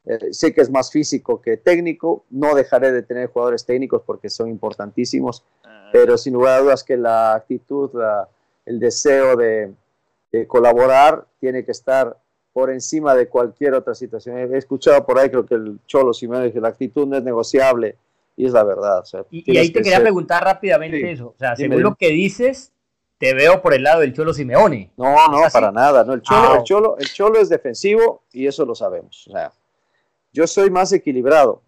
[0.05, 4.29] Eh, sé que es más físico que técnico, no dejaré de tener jugadores técnicos porque
[4.29, 5.89] son importantísimos, ah.
[5.91, 7.91] pero sin lugar a dudas que la actitud,
[8.65, 9.73] el deseo de,
[10.47, 12.17] colaborar tiene que estar
[12.51, 14.37] por encima de cualquier otra situación.
[14.37, 17.95] He escuchado por ahí, creo que el Cholo Simeone dice, la actitud no es negociable,
[18.37, 19.03] y es la verdad.
[19.31, 22.73] y, ahí te quería preguntar rápidamente eso, o sea, según lo que dices,
[23.17, 24.91] te veo por el lado del Cholo Simeone.
[24.97, 28.45] No, no, para nada, no, el Cholo, ah, el, Cholo, el Cholo es defensivo y
[28.45, 29.53] eso lo sabemos, o sea,
[30.35, 31.61] yo soy más equilibrado,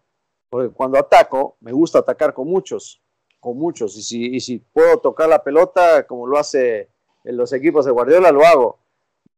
[0.50, 3.02] porque cuando ataco, me gusta atacar con muchos,
[3.40, 6.90] con muchos, y si, y si puedo tocar la pelota como lo hace
[7.24, 8.80] en los equipos de Guardiola, lo hago.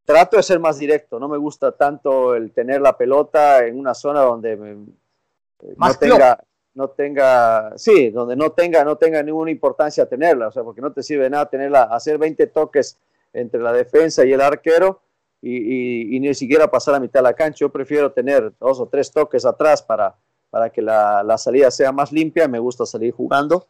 [0.03, 3.93] Trato de ser más directo, no me gusta tanto el tener la pelota en una
[3.93, 10.47] zona donde no tenga, no tenga, sí, donde no tenga, no tenga ninguna importancia tenerla,
[10.47, 12.97] o sea, porque no te sirve nada tenerla, hacer 20 toques
[13.31, 15.01] entre la defensa y el arquero
[15.41, 17.59] y, ni siquiera pasar a mitad de la cancha.
[17.59, 20.15] Yo prefiero tener dos o tres toques atrás para,
[20.49, 22.47] para que la, la salida sea más limpia.
[22.47, 23.67] Me gusta salir jugando,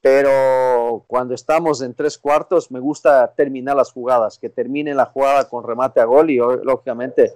[0.00, 5.48] pero cuando estamos en tres cuartos, me gusta terminar las jugadas, que termine la jugada
[5.48, 7.34] con remate a gol y lógicamente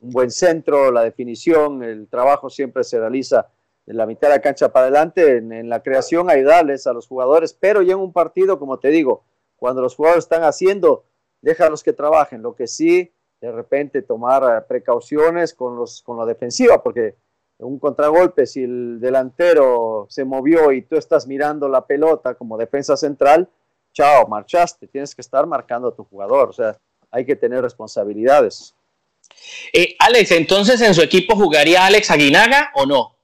[0.00, 3.48] un buen centro, la definición, el trabajo siempre se realiza
[3.86, 7.06] en la mitad de la cancha para adelante, en, en la creación, ayudarles a los
[7.06, 9.24] jugadores, pero ya en un partido, como te digo,
[9.56, 11.04] cuando los jugadores están haciendo
[11.44, 12.42] déjalos que trabajen.
[12.42, 17.14] Lo que sí, de repente tomar eh, precauciones con, los, con la defensiva, porque
[17.58, 22.96] un contragolpe, si el delantero se movió y tú estás mirando la pelota como defensa
[22.96, 23.48] central,
[23.92, 26.76] chao, marchaste, tienes que estar marcando a tu jugador, o sea,
[27.10, 28.74] hay que tener responsabilidades.
[29.72, 33.14] Eh, Alex, entonces en su equipo jugaría Alex Aguinaga o no?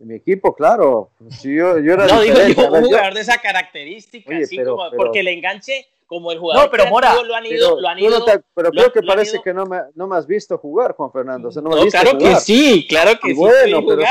[0.00, 1.10] En mi equipo, claro.
[1.30, 5.28] Si yo, yo no, digo, yo, un jugador de esa característica, así como, porque el
[5.28, 6.64] enganche como el jugador.
[6.64, 8.24] No, pero Mora, lo han ido, lo han ido,
[8.54, 11.48] pero creo que parece que no me, no me has visto jugar, Juan Fernando.
[11.48, 13.34] O sea, no, me claro que sí, claro que sí.
[13.34, 14.02] Bueno, pero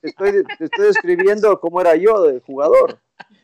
[0.00, 2.98] te, estoy, te estoy describiendo cómo era yo de jugador.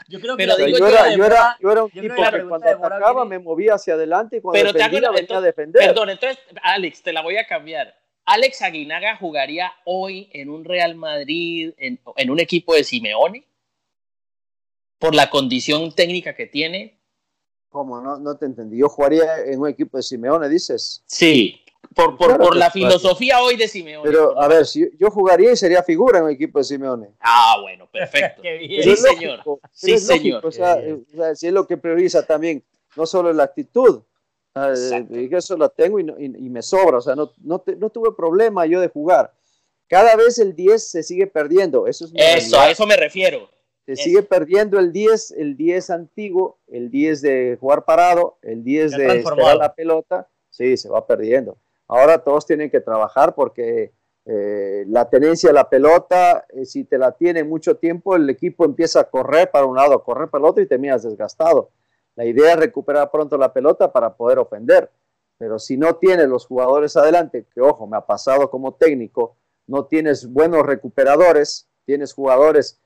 [0.09, 2.66] Yo creo que pero digo, yo, era, yo, era, yo era un tipo que cuando
[2.66, 5.86] atacaba me movía hacia adelante y cuando pero defendía venía a defender.
[5.86, 7.94] Perdón, entonces, Alex, te la voy a cambiar.
[8.24, 13.44] ¿Alex Aguinaga jugaría hoy en un Real Madrid, en, en un equipo de Simeone?
[14.99, 16.97] Por la condición técnica que tiene,
[17.68, 18.00] ¿Cómo?
[18.00, 18.78] No, no te entendí.
[18.78, 21.02] Yo jugaría en un equipo de Simeone, dices.
[21.06, 21.60] Sí,
[21.94, 24.08] por, por, la filosofía hoy de Simeone.
[24.08, 27.08] Pero, a ver, si yo jugaría y sería figura en un equipo de Simeone.
[27.20, 28.42] Ah, bueno, perfecto.
[28.42, 29.42] Sí, señor.
[29.72, 30.46] Sí, señor.
[30.46, 30.76] O sea,
[31.34, 32.64] si es lo que prioriza también,
[32.96, 34.02] no solo la actitud,
[34.54, 38.66] eh, eso la tengo y, y, me sobra, o sea, no, no, no, tuve problema
[38.66, 39.32] yo de jugar.
[39.86, 43.48] Cada vez el 10 se sigue perdiendo, eso es Eso, a eso me refiero.
[43.89, 48.91] Se sigue perdiendo el 10, el 10 antiguo, el 10 de jugar parado, el 10
[48.91, 51.57] de esperar la pelota, sí, se va perdiendo.
[51.86, 53.95] Ahora todos tienen que trabajar porque
[54.26, 58.66] eh, la tenencia de la pelota, eh, si te la tiene mucho tiempo, el equipo
[58.66, 61.70] empieza a correr para un lado, a correr para el otro y terminas desgastado.
[62.14, 64.91] La idea es recuperar pronto la pelota para poder ofender.
[65.39, 69.86] Pero si no tienes los jugadores adelante, que ojo, me ha pasado como técnico, no
[69.86, 72.82] tienes buenos recuperadores, tienes jugadores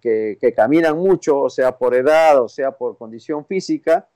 [0.00, 4.08] que, caminan mucho, o sea por edad, o sea por condición física,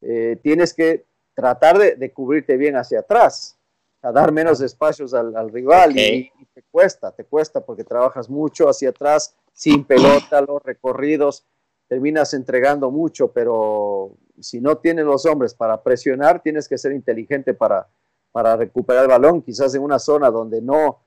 [0.00, 3.58] eh, tienes que tratar de, cubrirte bien hacia atrás,
[4.02, 8.90] a dar menos espacios al, rival y, te cuesta, te cuesta porque trabajas mucho hacia
[8.90, 11.46] atrás, sin pelota, los recorridos,
[11.88, 17.54] terminas entregando mucho, pero si no tienes los hombres para presionar, tienes que ser inteligente
[17.54, 17.88] para,
[18.32, 21.00] para recuperar el balón, quizás en una zona donde no,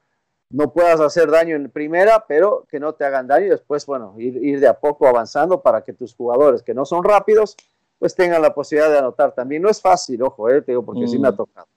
[0.52, 4.16] no puedas hacer daño en primera, pero que no te hagan daño y después, bueno,
[4.18, 7.56] ir, de a poco avanzando para que tus jugadores que no son rápidos,
[8.00, 9.34] pues tengan la posibilidad de anotar.
[9.34, 11.38] También no es fácil, ojo, eh, te digo, porque sí me ha mm.
[11.38, 11.68] tocado.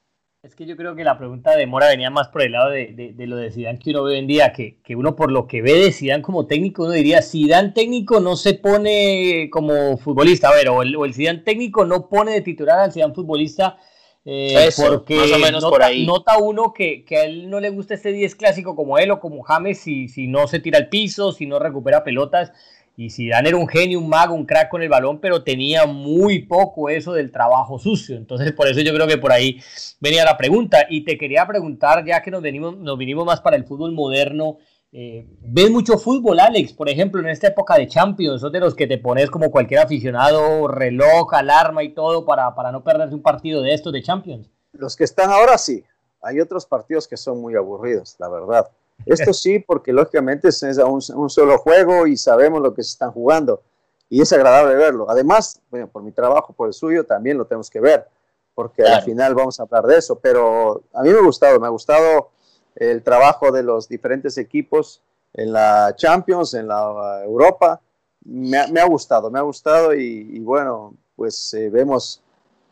[0.45, 3.15] Es que yo creo que la pregunta de Mora venía más por el lado de,
[3.17, 5.63] lo de Zidane que uno ve hoy en día, que, que, uno por lo que
[5.63, 10.55] ve de Zidane como técnico, uno diría, Zidane técnico no se pone como futbolista, a
[10.55, 13.79] ver, o el, o el Zidane técnico no pone de titular al Zidane futbolista,
[14.25, 16.07] eh, porque más o menos nota, por ahí.
[16.07, 19.21] nota uno que, que, a él no le gusta este 10 clásico como él o
[19.21, 22.53] como James si, si no se tira al piso, si no recupera pelotas.
[22.97, 25.85] Y si Dan era un genio, un mago, un crack con el balón, pero tenía
[25.85, 28.17] muy poco eso del trabajo sucio.
[28.17, 29.61] Entonces, por eso yo creo que por ahí
[29.99, 30.87] venía la pregunta.
[30.89, 34.59] Y te quería preguntar, ya que nos venimos, nos vinimos más para el fútbol moderno,
[34.97, 36.73] eh, ¿Ves mucho fútbol, Alex?
[36.73, 39.81] Por ejemplo, en esta época de Champions, ¿sos de los que te pones como cualquier
[39.81, 44.49] aficionado, reloj, alarma y todo para, para no perderse un partido de estos de Champions?
[44.73, 45.83] Los que están ahora sí.
[46.23, 48.71] hay otros partidos que son muy aburridos, la verdad.
[49.05, 53.11] Esto sí, porque lógicamente es un, un, solo juego y sabemos lo que se están
[53.11, 53.63] jugando
[54.09, 55.11] y es agradable verlo.
[55.11, 58.07] Además, bueno, por mi trabajo, por el suyo, también lo tenemos que ver,
[58.55, 60.21] porque al final vamos a hablar de eso.
[60.21, 62.31] Pero a mí me ha gustado, me ha gustado
[62.77, 65.01] el trabajo de los diferentes equipos
[65.33, 67.81] en la Champions, en la Europa.
[68.25, 72.23] Me, ha gustado, me ha gustado y, bueno, pues eh, vemos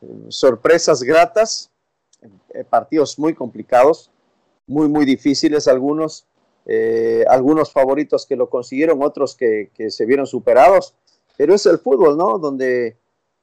[0.00, 1.70] eh, sorpresas gratas,
[2.55, 4.11] eh, partidos muy complicados,
[4.66, 6.26] muy, muy difíciles algunos,
[7.28, 10.94] algunos favoritos que lo consiguieron, otros que, que se vieron superados
[11.36, 12.38] pero es el fútbol, ¿no?
[12.38, 12.96] Donde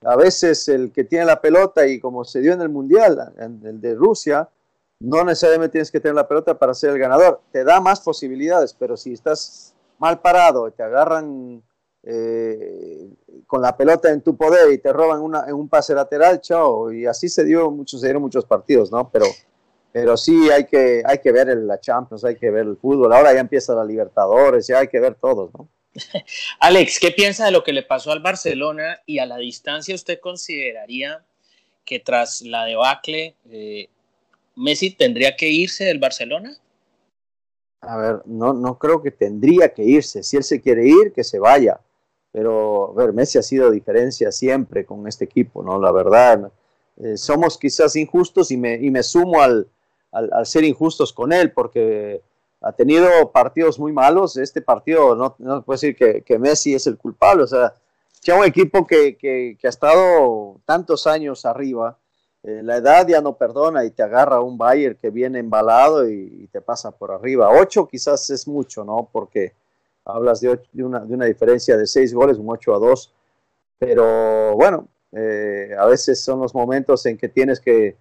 [0.03, 3.59] a veces el que tiene la pelota y como se dio en el Mundial, en
[3.65, 4.47] el de Rusia,
[4.99, 7.41] no necesariamente tienes que tener la pelota para ser el ganador.
[7.51, 11.63] Te da más posibilidades, pero si estás mal parado y te agarran
[12.03, 13.09] eh,
[13.47, 16.91] con la pelota en tu poder y te roban en un pase lateral, chao.
[16.91, 19.09] Y así se dio muchos, se dieron muchos partidos, ¿no?
[19.09, 19.25] Pero,
[19.91, 23.13] pero sí hay que, hay que ver la Champions, hay que ver el fútbol.
[23.13, 25.69] Ahora ya empieza la Libertadores, ya hay que ver todos, ¿no?
[26.59, 30.19] Alex, ¿qué piensa de lo que le pasó al Barcelona y a la distancia usted
[30.19, 31.23] consideraría
[31.83, 33.89] que tras la debacle eh,
[34.59, 36.57] Messi tendría que irse del Barcelona?
[37.81, 40.21] A ver, no, no creo que tendría que irse.
[40.21, 41.79] Si él se quiere ir, que se vaya.
[42.33, 45.79] Pero, a ver, Messi ha sido diferencia siempre con este equipo, ¿no?
[45.79, 46.51] La verdad,
[46.97, 49.67] eh, somos quizás injustos y me, y me sumo al,
[50.11, 52.21] al, ser injustos con él, porque
[52.59, 54.35] ha tenido partidos muy malos.
[54.35, 57.43] Este partido no, no puede decir que, que, Messi es el culpable.
[57.43, 57.73] O sea,
[58.37, 61.97] un equipo que, que ha estado tantos años arriba,
[62.43, 66.47] eh, la edad ya no perdona y te agarra un Bayern que viene embalado y,
[66.51, 67.49] te pasa por arriba.
[67.51, 69.09] Ocho quizás es mucho, ¿no?
[69.11, 69.53] Porque
[70.05, 73.13] hablas de, una, de una, diferencia de seis goles, un 8 a 2.
[73.77, 77.97] Pero bueno, eh, a veces son los momentos en que tienes que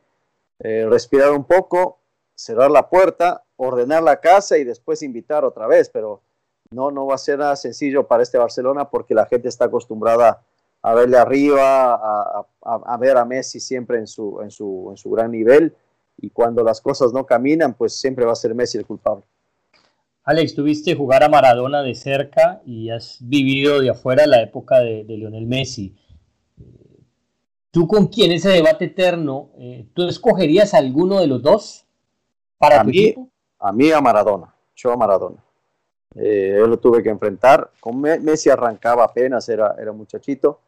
[0.60, 1.98] eh, respirar un poco,
[2.34, 6.22] cerrar la puerta ordenar la casa y después invitar otra vez, pero
[6.70, 10.42] no, no va a ser nada sencillo para este Barcelona porque la gente está acostumbrada
[10.82, 15.10] a verle arriba, a, a, ver a Messi siempre en su, en, su, en su
[15.10, 15.74] gran nivel
[16.16, 19.24] y cuando las cosas no caminan, pues siempre va a ser Messi el culpable.
[20.24, 25.04] Alex, tuviste jugar a Maradona de cerca y has vivido de afuera la época de,
[25.04, 25.96] de Lionel Messi.
[27.70, 29.50] ¿Tú con quién ese debate eterno?
[29.58, 31.86] Eh, ¿Tú escogerías alguno de los dos
[32.58, 33.28] para tu equipo?
[33.58, 35.42] a mí a Maradona, yo a Maradona.
[36.14, 37.70] Eh, yo lo tuve que enfrentar.
[37.80, 40.60] Con Messi arrancaba apenas, era, era muchachito.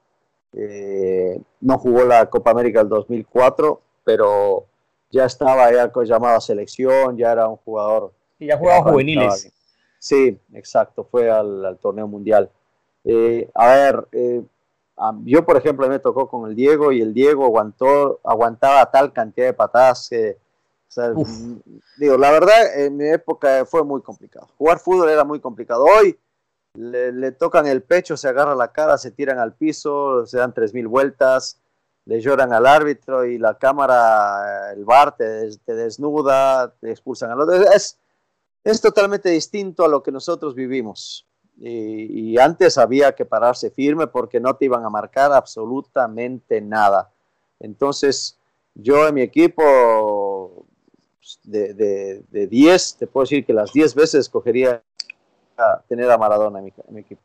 [0.52, 4.66] Eh, no jugó la Copa América del 2004, pero
[5.10, 8.12] ya estaba ya llamado a selección, ya era un jugador.
[8.38, 9.52] Y ya jugaba juveniles.
[9.98, 12.50] Sí, exacto, fue al, torneo mundial.
[13.04, 14.08] Eh, a ver,
[15.24, 19.46] yo por ejemplo me tocó con el Diego y el Diego aguantó, aguantaba tal cantidad
[19.46, 20.36] de patadas que
[21.96, 24.48] digo, la verdad, en mi época fue muy complicado.
[24.58, 25.84] Jugar fútbol era muy complicado.
[25.84, 26.18] Hoy
[26.74, 30.72] le, tocan el pecho, se agarra la cara, se tiran al piso, se dan tres
[30.72, 31.60] mil vueltas,
[32.06, 37.54] le lloran al árbitro y la cámara, el bar te, desnuda, te expulsan al otro.
[37.54, 37.98] Es,
[38.64, 41.26] es totalmente distinto a lo que nosotros vivimos.
[41.62, 47.10] Y, antes había que pararse firme porque no te iban a marcar absolutamente nada.
[47.58, 48.38] Entonces,
[48.74, 50.64] yo en mi equipo
[51.44, 54.82] de, de, 10, te puedo decir que las 10 veces escogería
[55.88, 57.22] tener a Maradona en mi, equipo.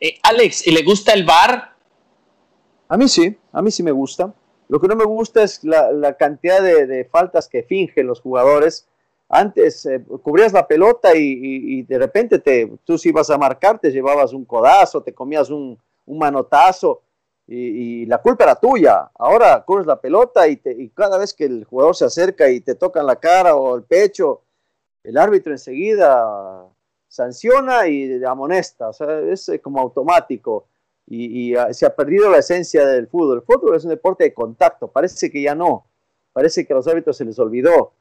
[0.00, 1.72] Eh, Alex, ¿y le gusta el bar?
[2.88, 4.32] A mí sí, a mí sí me gusta.
[4.68, 8.86] Lo que no me gusta es la, cantidad de, faltas que fingen los jugadores.
[9.28, 13.90] Antes eh, cubrías la pelota y, de repente te, tú si ibas a marcar, te
[13.90, 17.02] llevabas un codazo, te comías un, un manotazo
[17.46, 19.10] y, la culpa era tuya.
[19.14, 22.74] Ahora corres la pelota y, y, cada vez que el jugador se acerca y te
[22.74, 24.42] tocan la cara o el pecho,
[25.02, 26.66] el árbitro enseguida
[27.08, 28.88] sanciona y amonesta.
[28.88, 30.66] O sea, es como automático.
[31.10, 33.38] Y, ah, se ha perdido la esencia del fútbol.
[33.38, 34.88] El fútbol es un deporte de contacto.
[34.88, 35.86] Parece que ya no.
[36.32, 37.92] Parece que a los árbitros se les olvidó.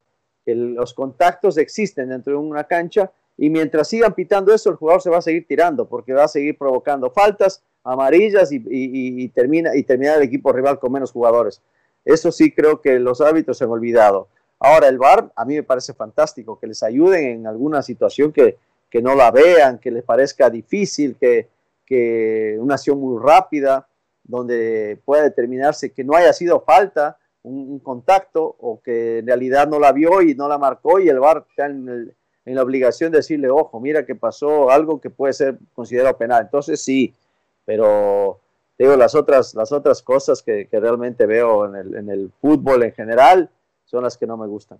[0.45, 5.01] que los contactos existen dentro de una cancha y mientras sigan pitando eso, el jugador
[5.01, 9.83] se va a seguir tirando porque va a seguir provocando faltas amarillas y, termina, y
[9.83, 11.61] termina el equipo rival con menos jugadores.
[12.03, 14.27] Eso sí creo que los árbitros se han olvidado.
[14.59, 18.57] Ahora el VAR a mí me parece fantástico, que les ayuden en alguna situación que,
[18.97, 21.47] que no la vean, que les parezca difícil, que,
[21.85, 23.87] que una acción muy rápida,
[24.23, 29.79] donde pueda determinarse que no haya sido falta, un, contacto, o que en realidad no
[29.79, 32.11] la vio y no la marcó y el VAR está en,
[32.43, 36.41] la obligación de decirle, ojo, mira que pasó algo que puede ser considerado penal.
[36.41, 37.13] Entonces sí,
[37.65, 38.39] pero
[38.79, 43.51] digo, las otras, las otras cosas que, realmente veo en el, fútbol en general
[43.85, 44.79] son las que no me gustan.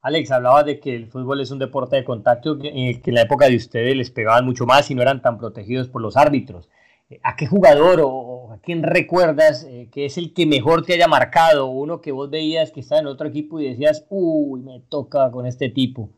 [0.00, 3.48] Alex, hablaba de que el fútbol es un deporte de contacto que, en la época
[3.48, 6.68] de ustedes les pegaban mucho más y no eran tan protegidos por los árbitros.
[7.10, 10.94] Eh, ¿A qué jugador o a quién recuerdas eh, que es el que mejor te
[10.94, 11.66] haya marcado?
[11.66, 15.46] Uno que vos veías que estaba en otro equipo y decías, uy, me toca con
[15.46, 16.10] este tipo.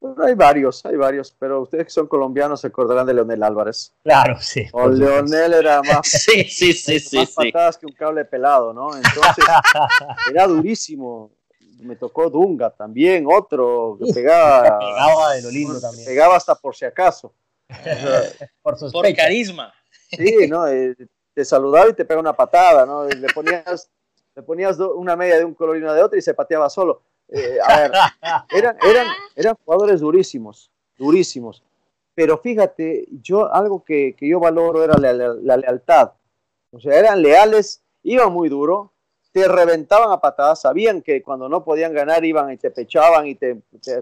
[0.00, 3.94] Bueno, hay varios, hay varios, pero ustedes que son colombianos se acordarán de Leonel Álvarez.
[4.02, 4.66] Claro, sí.
[4.72, 8.94] O Leonel era más, sí, sí, sí, sí, más patadas que un cable pelado, ¿no?
[8.94, 9.44] Entonces,
[10.30, 11.30] era durísimo
[11.84, 14.78] me tocó Dunga también, otro que pegaba.
[14.78, 16.04] pegaba de lo lindo también.
[16.04, 17.32] Pegaba hasta por si acaso.
[18.62, 19.72] por, por carisma.
[20.10, 20.66] Sí, ¿no?
[20.66, 20.96] Eh,
[21.34, 23.06] te saludaba y te pega una patada, ¿no?
[23.08, 23.90] Le ponías,
[24.34, 27.02] le ponías una media de un color y una de otro y se pateaba solo.
[27.28, 27.92] Eh, a ver,
[28.50, 31.62] eran, eran, eran jugadores durísimos, durísimos.
[32.14, 36.12] Pero fíjate, yo algo que, que yo valoro era la, la lealtad.
[36.70, 38.92] O sea, eran leales, iban muy duro,
[39.34, 43.34] te reventaban a patadas, sabían que cuando no podían ganar iban y te pechaban y
[43.34, 43.56] te,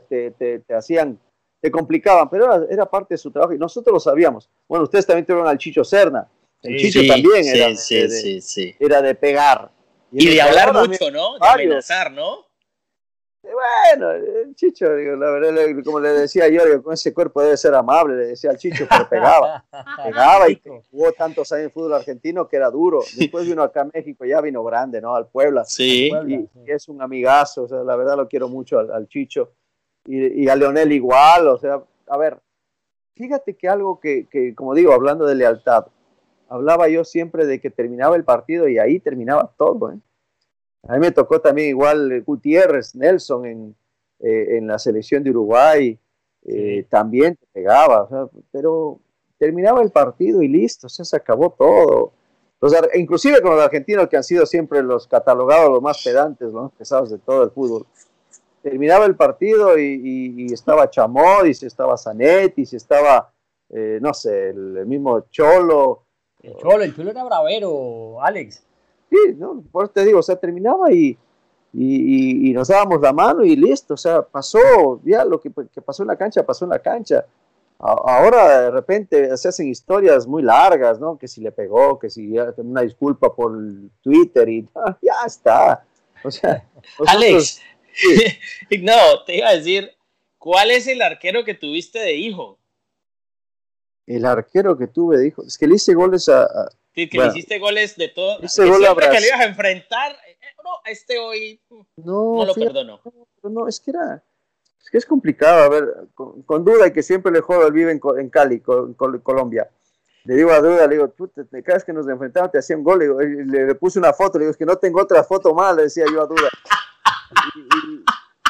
[0.07, 1.19] te, te, hacían,
[1.59, 4.51] te complicaban, pero era, parte de su trabajo y nosotros lo sabíamos.
[4.69, 6.29] Bueno, ustedes también tuvieron al Chicho Serna.
[6.63, 9.71] El Chicho también era, de, era de pegar.
[10.13, 11.39] Y, de hablar mucho, ¿no?
[11.39, 12.45] De amenazar, ¿no?
[13.43, 17.75] Bueno, el Chicho, digo, la verdad, como le decía yo, con ese cuerpo debe ser
[17.75, 19.65] amable, le decía al Chicho, pero pegaba.
[20.05, 23.01] pegaba y jugó tantos años en fútbol argentino que era duro.
[23.17, 25.17] Después vino acá a México, ya vino grande, ¿no?
[25.17, 25.65] Al Puebla.
[25.65, 26.11] Sí.
[26.29, 29.51] y, es un amigazo, o sea, la verdad lo quiero mucho al, Chicho.
[30.07, 32.39] Y, a Leonel igual, o sea, a ver,
[33.15, 35.87] fíjate que algo que, que, como digo, hablando de lealtad,
[36.49, 39.99] hablaba yo siempre de que terminaba el partido y ahí terminaba todo, ¿eh?
[40.89, 43.77] A mí me tocó también igual Gutiérrez, Nelson en,
[44.19, 45.99] eh, en la selección de Uruguay,
[46.45, 48.09] eh, también pegaba,
[48.51, 48.99] pero
[49.39, 52.13] terminaba el partido y listo, se acabó todo.
[52.95, 56.73] inclusive con los argentinos que han sido siempre los catalogados los más pedantes, los más
[56.73, 57.87] pesados de todo el fútbol.
[58.63, 63.33] Terminaba el partido y, estaba Chamodis, estaba Zanetti, estaba,
[63.71, 66.05] eh, no sé, el, mismo Cholo.
[66.41, 68.63] El Cholo, el Cholo era bravero, Alex.
[69.13, 69.63] Sí, ¿no?
[69.71, 71.19] por eso te digo, o sea, terminaba y,
[71.75, 76.09] y, nos dábamos la mano y listo, o sea, pasó, ya lo que, pasó en
[76.09, 77.27] la cancha, pasó en la cancha.
[77.79, 81.19] ahora de repente se hacen historias muy largas, ¿no?
[81.19, 83.53] Que si le pegó, que si una disculpa por
[84.01, 85.85] Twitter y ah, ya está.
[86.25, 86.67] O sea,
[87.07, 87.61] Alex,
[88.81, 89.91] no, te iba a decir,
[90.39, 92.59] ¿cuál es el arquero que tuviste de hijo?
[94.07, 96.49] El arquero que tuve de hijo, es que le hice goles a,
[96.95, 98.47] que le hiciste goles de todo.
[98.49, 101.61] siempre que le ibas a enfrentar, eh, no, este hoy
[101.97, 103.01] no, lo perdono.
[103.43, 104.23] No, es que era.
[104.83, 107.93] Es que es complicado, a ver, con, duda y que siempre le juego el vive
[107.93, 109.71] en, Cali, con, Colombia.
[110.25, 112.85] Le digo a Duda, le digo, tú te, te crees que nos enfrentamos, te hacían
[112.85, 113.01] gol,
[113.47, 116.05] le, puse una foto, le digo, es que no tengo otra foto más, le decía
[116.13, 116.49] yo a Duda.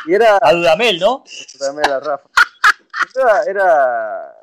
[0.07, 0.39] Y, era...
[0.43, 1.25] A Dudamel, ¿no?
[1.59, 2.29] Dudamel, a Rafa.
[3.15, 4.42] Era, era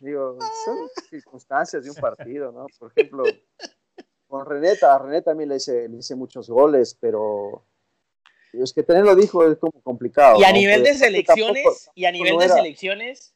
[0.00, 2.66] Digo, son circunstancias de un partido, ¿no?
[2.78, 3.24] Por ejemplo,
[4.28, 7.64] con Reneta, a René también le hice, le hice muchos goles, pero
[8.52, 10.40] es que tenerlo dijo es como complicado.
[10.40, 13.34] Y a nivel de selecciones, y a nivel de selecciones.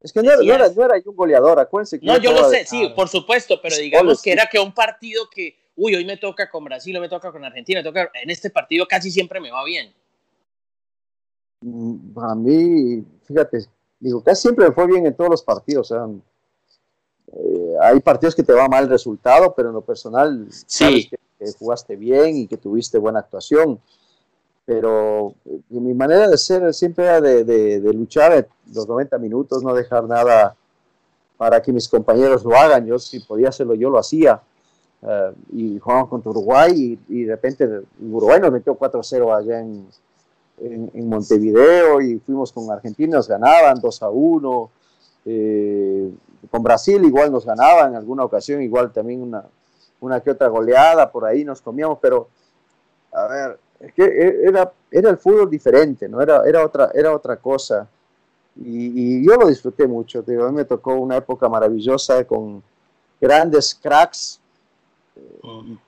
[0.00, 2.00] Es que no, era, no era un goleador, acuérdense.
[2.00, 5.28] Que no, yo lo sé, sí, por supuesto, pero digamos que era que un partido
[5.30, 8.30] que, uy, hoy me toca con Brasil, hoy me toca con Argentina, me toca, en
[8.30, 9.92] este partido casi siempre me va bien.
[11.62, 13.66] Mm, a mí, fíjate,
[14.00, 15.92] digo, casi siempre me fue bien en todos los partidos.
[15.92, 21.18] Eh, hay partidos que te va mal el resultado, pero en lo personal sabes que,
[21.58, 23.78] jugaste bien y que tuviste buena actuación.
[24.64, 30.04] Pero eh, mi manera de ser siempre era de, luchar los 90 minutos, no dejar
[30.04, 30.56] nada
[31.36, 32.86] para que mis compañeros lo hagan.
[32.86, 34.42] Yo si podía hacerlo, yo lo hacía.
[35.02, 39.86] Eh, y jugamos contra Uruguay y, de repente Uruguay nos metió 4-0 allá en,
[40.60, 44.70] en, Montevideo y fuimos con Argentina, nos ganaban 2 a 1.
[45.26, 46.10] Eh,
[46.50, 49.44] con Brasil igual nos ganaban en alguna ocasión, igual también una,
[50.00, 52.28] una que otra goleada, por ahí nos comíamos, pero
[53.12, 56.20] a ver, es que e, era, era el fútbol diferente, ¿no?
[56.20, 57.88] Era, era, otra, era otra cosa.
[58.56, 62.62] Y, yo lo disfruté mucho, digo, a mí me tocó una época maravillosa con
[63.20, 64.40] grandes cracks.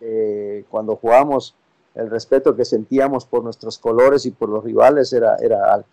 [0.00, 1.54] Eh, cuando jugamos
[1.94, 5.88] el respeto que sentíamos por nuestros colores y por los rivales era, era alto.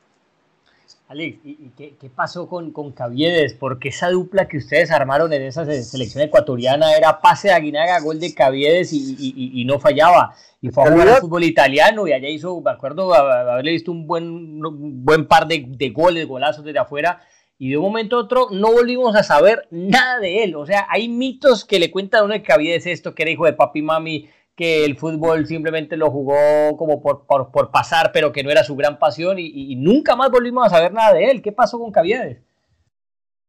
[1.09, 3.55] Alex, ¿y, qué, pasó con, con Caviedes?
[3.55, 8.19] Porque esa dupla que ustedes armaron en esa selección ecuatoriana era pase de Aguinaga, gol
[8.19, 10.35] de Caviedes y, no fallaba.
[10.61, 14.05] Y fue a jugar al fútbol italiano y allá hizo, me acuerdo haberle visto un
[14.05, 14.59] buen,
[15.03, 17.21] buen par de, de goles, golazos desde afuera
[17.61, 20.55] y de un momento a otro no volvimos a saber nada de él.
[20.55, 23.45] O sea, hay mitos que le cuentan a uno de Caviedes esto, que era hijo
[23.45, 24.29] de papi y mami,
[24.59, 28.75] que el fútbol simplemente lo jugó como por, por, pasar, pero que no era su
[28.75, 31.41] gran pasión y, nunca más volvimos a saber nada de él.
[31.41, 32.39] ¿Qué pasó con Caviedes?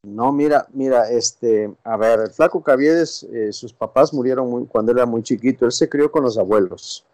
[0.04, 5.04] No, mira, mira, este, a ver, el flaco Caviedes, eh, sus papás murieron cuando era
[5.04, 7.04] muy chiquito, él se crió con los abuelos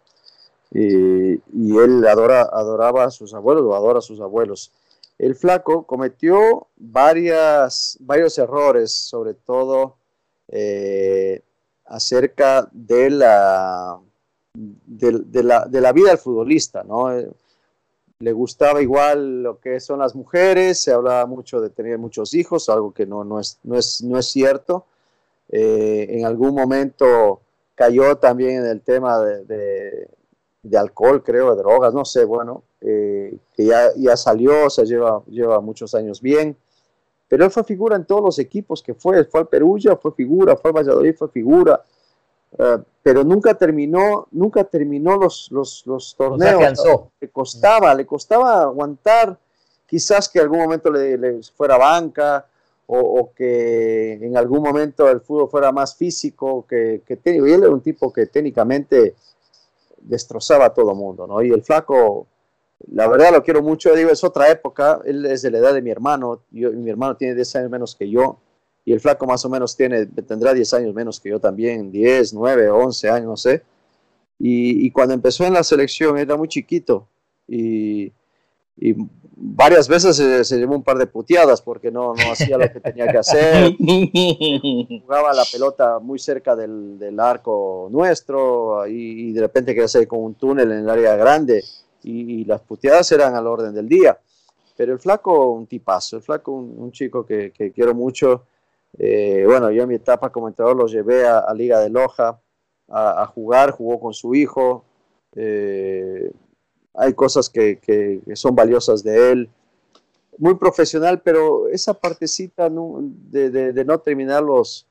[0.69, 1.31] y,
[1.75, 4.71] él adora, adoraba a sus abuelos o adora a sus abuelos.
[5.17, 9.95] El flaco cometió varias, varios errores, sobre todo
[10.49, 11.41] eh,
[11.87, 13.99] acerca de la,
[14.53, 17.17] de, la, de la vida del futbolista, ¿no?
[17.17, 17.29] Eh,
[18.19, 22.67] le gustaba igual lo que son las mujeres, se hablaba mucho de tener muchos hijos,
[22.67, 24.85] algo que no, no, es, no, es, no es cierto.
[25.49, 27.41] Eh, en algún momento
[27.75, 30.09] cayó también en el tema de,
[30.63, 34.83] de, alcohol, creo, de drogas, no sé, bueno, eh, que ya, ya salió, o sea,
[34.83, 36.57] lleva, lleva muchos años bien.
[37.27, 39.23] Pero él fue figura en todos los equipos que fue.
[39.25, 41.81] Fue al Perugia, fue figura, fue al Valladolid, fue figura.
[42.57, 46.83] Eh, pero nunca terminó, nunca terminó los, los, los torneos.
[47.19, 49.37] le costaba, le costaba aguantar.
[49.85, 52.45] Quizás que en algún momento le, fuera banca
[52.87, 57.47] o, que en algún momento el fútbol fuera más físico que, que técnico.
[57.47, 59.15] Y él era un tipo que técnicamente
[59.97, 61.41] destrozaba a todo mundo, ¿no?
[61.41, 62.27] Y el flaco
[62.85, 65.81] la verdad lo quiero mucho, digo, es otra época, él es de la edad de
[65.81, 68.39] mi hermano, yo, mi hermano tiene 10 años menos que yo,
[68.85, 72.33] y el flaco más o menos tiene, tendrá 10 años menos que yo también, 10,
[72.33, 73.63] 9, 11 años, no sé.
[74.39, 77.05] Y, cuando empezó en la selección era muy chiquito.
[77.47, 78.13] Y,
[79.35, 83.11] varias veces se, llevó un par de puteadas porque no, no hacía lo que tenía
[83.11, 83.75] que hacer.
[85.01, 88.87] Jugaba la pelota muy cerca del, del arco nuestro.
[88.87, 91.61] Y, y, de repente quería hacer con un túnel en el área grande
[92.03, 94.19] y, las puteadas eran al orden del día.
[94.75, 98.45] Pero el flaco, un tipazo, el flaco, un, chico que, quiero mucho.
[98.97, 102.39] Eh, bueno, yo en mi etapa como entrenador lo llevé a, Liga de Loja
[102.87, 104.85] a, jugar, jugó con su hijo.
[105.35, 106.31] Eh,
[106.93, 109.49] hay cosas que, son valiosas de él.
[110.37, 114.85] Muy profesional, pero esa partecita de, no terminar los,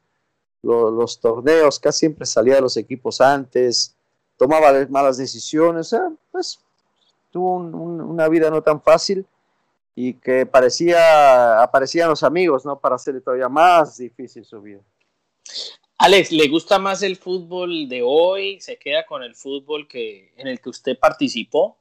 [0.63, 3.95] los, torneos, casi siempre salía de los equipos antes,
[4.37, 5.95] tomaba malas decisiones,
[6.33, 6.59] pues
[7.37, 9.27] tuvo una vida no tan fácil
[9.95, 12.79] y que parecía, aparecían los amigos, ¿no?
[12.79, 14.81] Para hacerle todavía más difícil su vida.
[15.99, 18.59] Alex, ¿le gusta más el fútbol de hoy?
[18.63, 21.77] ¿Se queda con el fútbol que, en el que usted participó?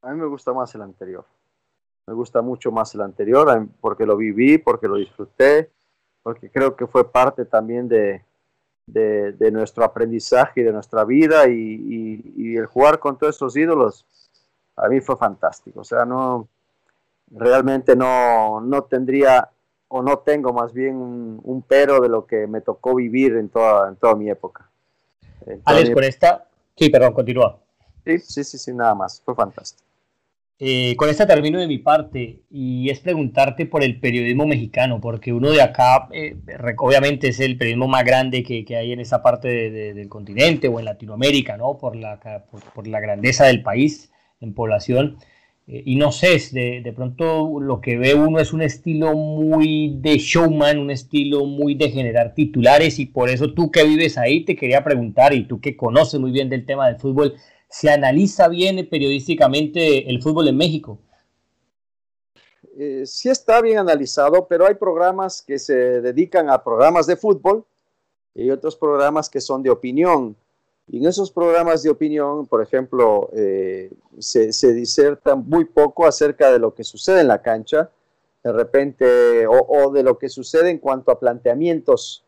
[0.00, 1.24] A mí me gusta más el anterior.
[2.06, 5.72] Me gusta mucho más el anterior porque lo viví, porque lo disfruté,
[6.22, 8.22] porque creo que fue parte también de,
[8.86, 14.06] de, nuestro aprendizaje y de nuestra vida y, y, el jugar con todos estos ídolos
[14.76, 15.80] a mí fue fantástico.
[15.80, 16.48] O sea, no,
[17.30, 19.48] realmente no, no tendría
[19.88, 23.88] o no tengo más bien un, pero de lo que me tocó vivir en toda,
[23.88, 24.68] en toda mi época.
[25.64, 26.48] Alex, con esta...
[26.76, 27.60] Sí, perdón, continúa.
[28.04, 29.22] Sí, sí, sí, sí, nada más.
[29.24, 29.84] Fue fantástico.
[30.58, 35.32] Eh, con esta termino de mi parte y es preguntarte por el periodismo mexicano, porque
[35.32, 36.36] uno de acá, eh,
[36.78, 40.86] obviamente es el periodismo más grande que, hay en esa parte del continente o en
[40.86, 41.76] Latinoamérica, ¿no?
[41.76, 42.18] Por la,
[42.74, 44.10] por la grandeza del país
[44.44, 45.16] en población.
[45.66, 49.96] Eh, y no sé, de, de, pronto lo que ve uno es un estilo muy
[50.00, 54.44] de showman, un estilo muy de generar titulares y por eso tú que vives ahí
[54.44, 57.34] te quería preguntar y tú que conoces muy bien del tema del fútbol,
[57.68, 60.98] ¿se analiza bien periodísticamente el fútbol en México?
[62.76, 67.64] Eh, sí está bien analizado, pero hay programas que se dedican a programas de fútbol
[68.34, 70.36] y otros programas que son de opinión.
[70.86, 76.58] Y en esos programas de opinión, por ejemplo, eh, se, diserta muy poco acerca de
[76.58, 77.90] lo que sucede en la cancha,
[78.42, 82.24] de repente, o, de lo que sucede en cuanto a planteamientos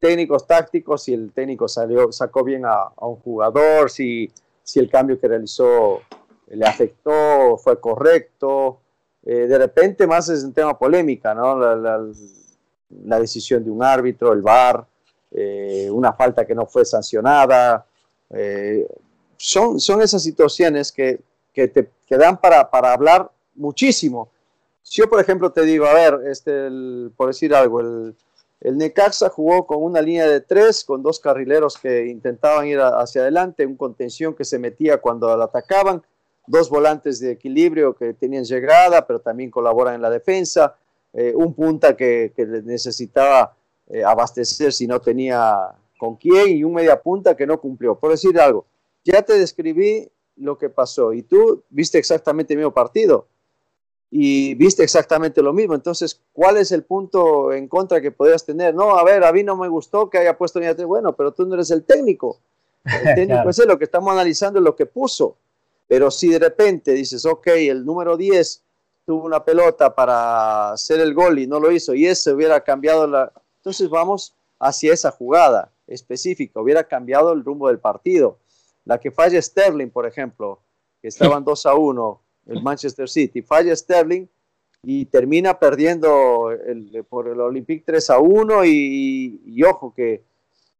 [0.00, 4.32] técnicos, tácticos, si el técnico salió, sacó bien a, un jugador, si,
[4.74, 6.00] el cambio que realizó
[6.48, 8.80] le afectó, fue correcto.
[9.24, 11.56] Eh, de repente más es un tema polémica, ¿no?
[11.56, 14.84] La, decisión de un árbitro, el VAR,
[15.30, 17.86] eh, una falta que no fue sancionada,
[18.32, 18.86] eh,
[19.36, 21.20] son, son esas situaciones que,
[21.52, 24.28] que te que dan para, para, hablar muchísimo.
[24.82, 26.68] Si yo, por ejemplo, te digo, a ver, este,
[27.16, 28.14] por decir algo, el,
[28.60, 33.22] el Necaxa jugó con una línea de tres, con dos carrileros que intentaban ir hacia
[33.22, 36.02] adelante, un contención que se metía cuando la atacaban,
[36.46, 40.76] dos volantes de equilibrio que tenían llegada, pero también colaboran en la defensa,
[41.12, 43.54] eh, un punta que, que necesitaba
[43.88, 45.72] eh, abastecer si no tenía
[46.02, 47.94] con quién y un media punta que no cumplió.
[47.94, 48.66] Por decir algo,
[49.04, 53.28] ya te describí lo que pasó y tú viste exactamente el mismo partido
[54.10, 55.76] y viste exactamente lo mismo.
[55.76, 58.74] Entonces, ¿cuál es el punto en contra que podrías tener?
[58.74, 61.46] No, a ver, a mí no me gustó que haya puesto ni Bueno, pero tú
[61.46, 62.40] no eres el técnico.
[62.84, 65.36] El técnico es lo que estamos analizando es lo que puso.
[65.86, 68.60] Pero si de repente dices, ok, el número 10
[69.06, 73.06] tuvo una pelota para hacer el gol y no lo hizo, y ese hubiera cambiado
[73.06, 73.32] la...
[73.58, 78.38] Entonces vamos hacia esa jugada específica, hubiera cambiado el rumbo del partido.
[78.84, 80.60] La que falla Sterling, por ejemplo,
[81.00, 84.26] que estaban 2 a 1, el Manchester City, falla Sterling
[84.82, 90.22] y termina perdiendo el, por el Olympique 3 a 1 y, ojo que,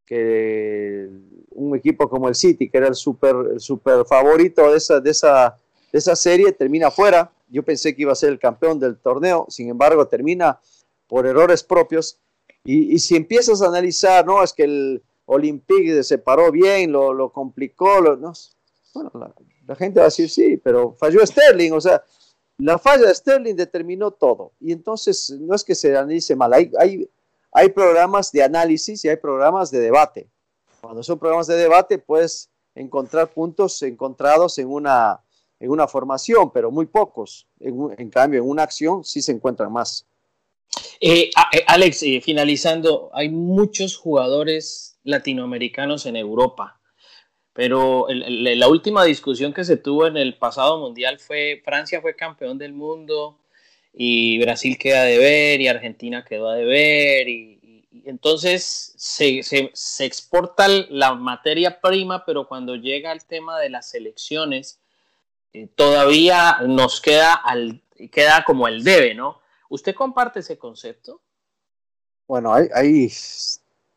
[0.04, 1.08] que,
[1.50, 5.10] un equipo como el City, que era el super, el super favorito de esa, de,
[5.10, 5.56] esa,
[5.92, 7.30] de esa serie, termina fuera.
[7.48, 10.58] Yo pensé que iba a ser el campeón del torneo, sin embargo termina
[11.06, 12.18] por errores propios.
[12.64, 17.12] Y, y si empiezas a analizar, no, es que el Olympique se paró bien, lo,
[17.12, 18.32] lo complicó, lo, no,
[18.94, 19.34] bueno, la,
[19.66, 22.02] la gente va a decir sí, pero falló Sterling, o sea,
[22.58, 24.52] la falla de Sterling determinó todo.
[24.60, 27.10] Y entonces no es que se analice mal, hay, hay,
[27.50, 30.28] hay programas de análisis y hay programas de debate.
[30.80, 35.22] Cuando son programas de debate, puedes encontrar puntos encontrados en una,
[35.60, 37.46] en una formación, pero muy pocos.
[37.60, 40.06] En, cambio, en una acción sí se encuentran más.
[41.00, 46.80] Eh, eh, Alex, eh, finalizando, hay muchos jugadores latinoamericanos en Europa.
[47.54, 52.56] Pero la última discusión que se tuvo en el pasado mundial fue Francia fue campeón
[52.56, 53.40] del mundo
[53.92, 57.58] y Brasil queda de ver y Argentina quedó a deber y,
[58.06, 59.40] entonces se,
[60.02, 64.80] exporta la materia prima, pero cuando llega el tema de las elecciones
[65.74, 69.41] todavía nos queda, al, queda como el debe, ¿no?
[69.72, 71.22] ¿Usted comparte ese concepto?
[72.28, 73.08] Bueno, hay, hay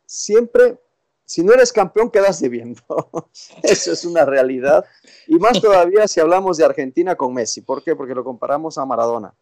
[0.06, 0.78] siempre
[1.26, 2.80] si no eres campeón, quedas debiendo.
[3.62, 4.86] Eso es una realidad.
[5.26, 7.60] Y más todavía si hablamos de Argentina con Messi.
[7.60, 7.94] ¿Por qué?
[7.94, 9.34] Porque lo comparamos a Maradona.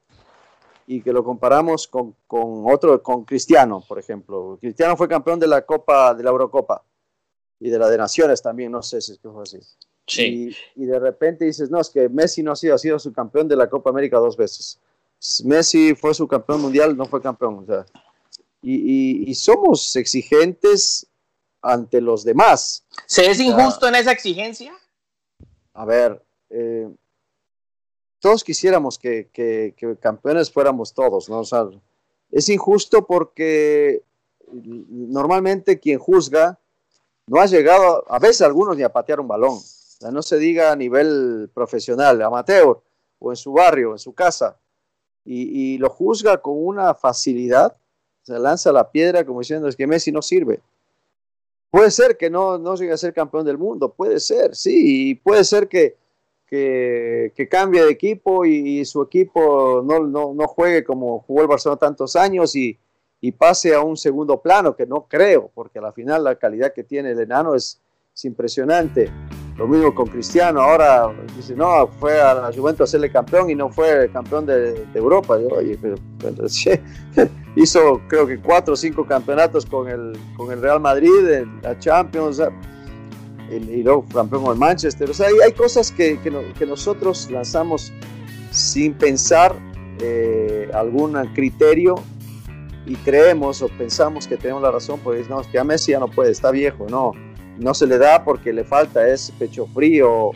[0.88, 4.58] Y que lo comparamos con, otro, con Cristiano, por ejemplo.
[4.60, 6.82] Cristiano fue campeón de la Copa, de la Eurocopa.
[7.60, 9.60] Y de la de Naciones también, no sé si es que fue así.
[10.06, 10.56] Sí.
[10.74, 13.46] Y, de repente dices, no, es que Messi no ha sido, ha sido su campeón
[13.46, 14.80] de la Copa América dos veces.
[15.44, 17.60] Messi fue su campeón mundial, no fue campeón.
[17.60, 17.86] O sea,
[18.62, 21.06] y, y somos exigentes
[21.64, 22.84] ante los demás.
[23.06, 24.74] ¿Se es injusto en esa exigencia?
[25.72, 26.88] A ver, eh,
[28.20, 29.28] todos quisiéramos que,
[30.00, 31.40] campeones fuéramos todos, ¿no?
[31.40, 31.66] O sea,
[32.30, 34.02] es injusto porque
[34.52, 36.58] normalmente quien juzga
[37.26, 39.56] no ha llegado, a veces algunos ni a patear un balón.
[39.56, 42.80] O sea, no se diga a nivel profesional, amateur,
[43.18, 44.58] o en su barrio, en su casa,
[45.24, 47.76] y, y lo juzga con una facilidad,
[48.22, 50.60] se lanza la piedra como diciendo es que Messi no sirve.
[51.70, 55.14] Puede ser que no, no llegue a ser campeón del mundo, puede ser, sí, y
[55.16, 55.96] puede ser que,
[56.46, 62.14] que, cambie de equipo y, su equipo no, no, juegue como jugó el Barcelona tantos
[62.14, 62.78] años y,
[63.36, 67.10] pase a un segundo plano, que no creo, porque al final la calidad que tiene
[67.10, 67.80] el enano es
[68.22, 69.10] impresionante.
[69.56, 73.54] Lo mismo con Cristiano, ahora dice, no, fue a la Juventus a hacerle campeón y
[73.54, 75.38] no fue campeón de, Europa.
[75.40, 75.96] Yo, oye, pero,
[77.56, 81.08] hizo creo que cuatro o cinco campeonatos con el, con el Real Madrid,
[81.62, 82.42] la Champions,
[83.48, 85.08] y luego campeón con el Manchester.
[85.08, 87.92] O sea, hay, hay cosas que, que, nosotros lanzamos
[88.50, 89.54] sin pensar
[90.00, 91.94] eh, algún criterio
[92.86, 96.00] y creemos o pensamos que tenemos la razón, pues no, es que a Messi ya
[96.00, 97.12] no puede, está viejo, no
[97.58, 100.32] no se le da porque le falta ese pecho frío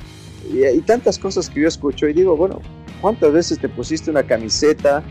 [0.53, 2.61] y, tantas cosas que yo escucho y digo, bueno,
[3.01, 5.03] ¿cuántas veces te pusiste una camiseta,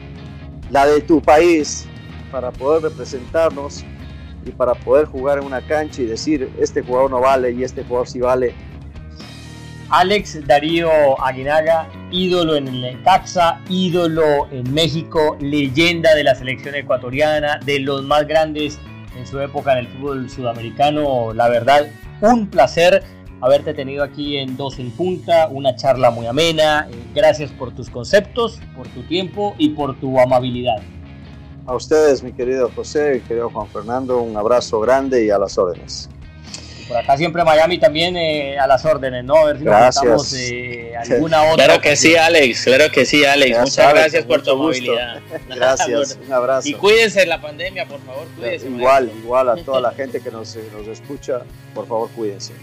[0.71, 1.85] la de tu país,
[2.31, 3.83] para poder representarnos
[4.45, 7.83] y para poder jugar en una cancha y decir, este jugador no vale y este
[7.83, 8.53] jugador sí vale?
[9.89, 10.89] Alex Darío
[11.23, 18.03] Aguinaga, ídolo en el Necaxa, ídolo en México, leyenda de la selección ecuatoriana, de los
[18.03, 18.79] más grandes
[19.17, 21.33] en su época en el fútbol sudamericano.
[21.33, 21.87] La verdad,
[22.21, 23.03] un placer
[23.41, 26.87] haberte tenido aquí en Dos en Punta, una charla muy amena.
[26.89, 30.81] Eh, gracias por tus conceptos, por tu tiempo y por tu amabilidad.
[31.65, 36.09] A ustedes, mi querido José, querido Juan Fernando, un abrazo grande y a las órdenes
[36.87, 39.35] por acá siempre Miami también eh, a las órdenes, ¿no?
[39.35, 40.33] A ver si gracias.
[40.33, 41.65] Eh, alguna otra.
[41.65, 43.59] Claro que sí, Alex, claro que sí, Alex.
[43.59, 45.19] Muchas gracias por tu movilidad.
[45.47, 46.67] Gracias, un abrazo.
[46.67, 48.67] Y cuídense en la pandemia, por favor, cuídense.
[48.67, 51.41] Igual, igual a toda la gente que nos, nos escucha,
[51.73, 52.53] por favor, cuídense.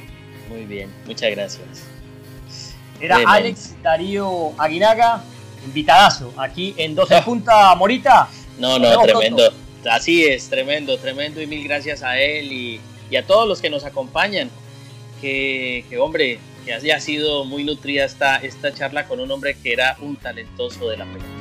[0.48, 1.66] Muy bien, muchas gracias.
[3.00, 5.22] Era Alex Darío Aguinaga,
[5.64, 8.28] invitadazo, aquí en 12 Punta Morita.
[8.58, 9.52] No, no, tremendo.
[9.90, 12.80] Así es, tremendo, tremendo y mil gracias a él y
[13.10, 14.50] y a todos los que nos acompañan.
[15.20, 19.96] Que, hombre, que haya sido muy nutrida esta, esta charla con un hombre que era
[20.02, 21.33] un talentoso de la pelota.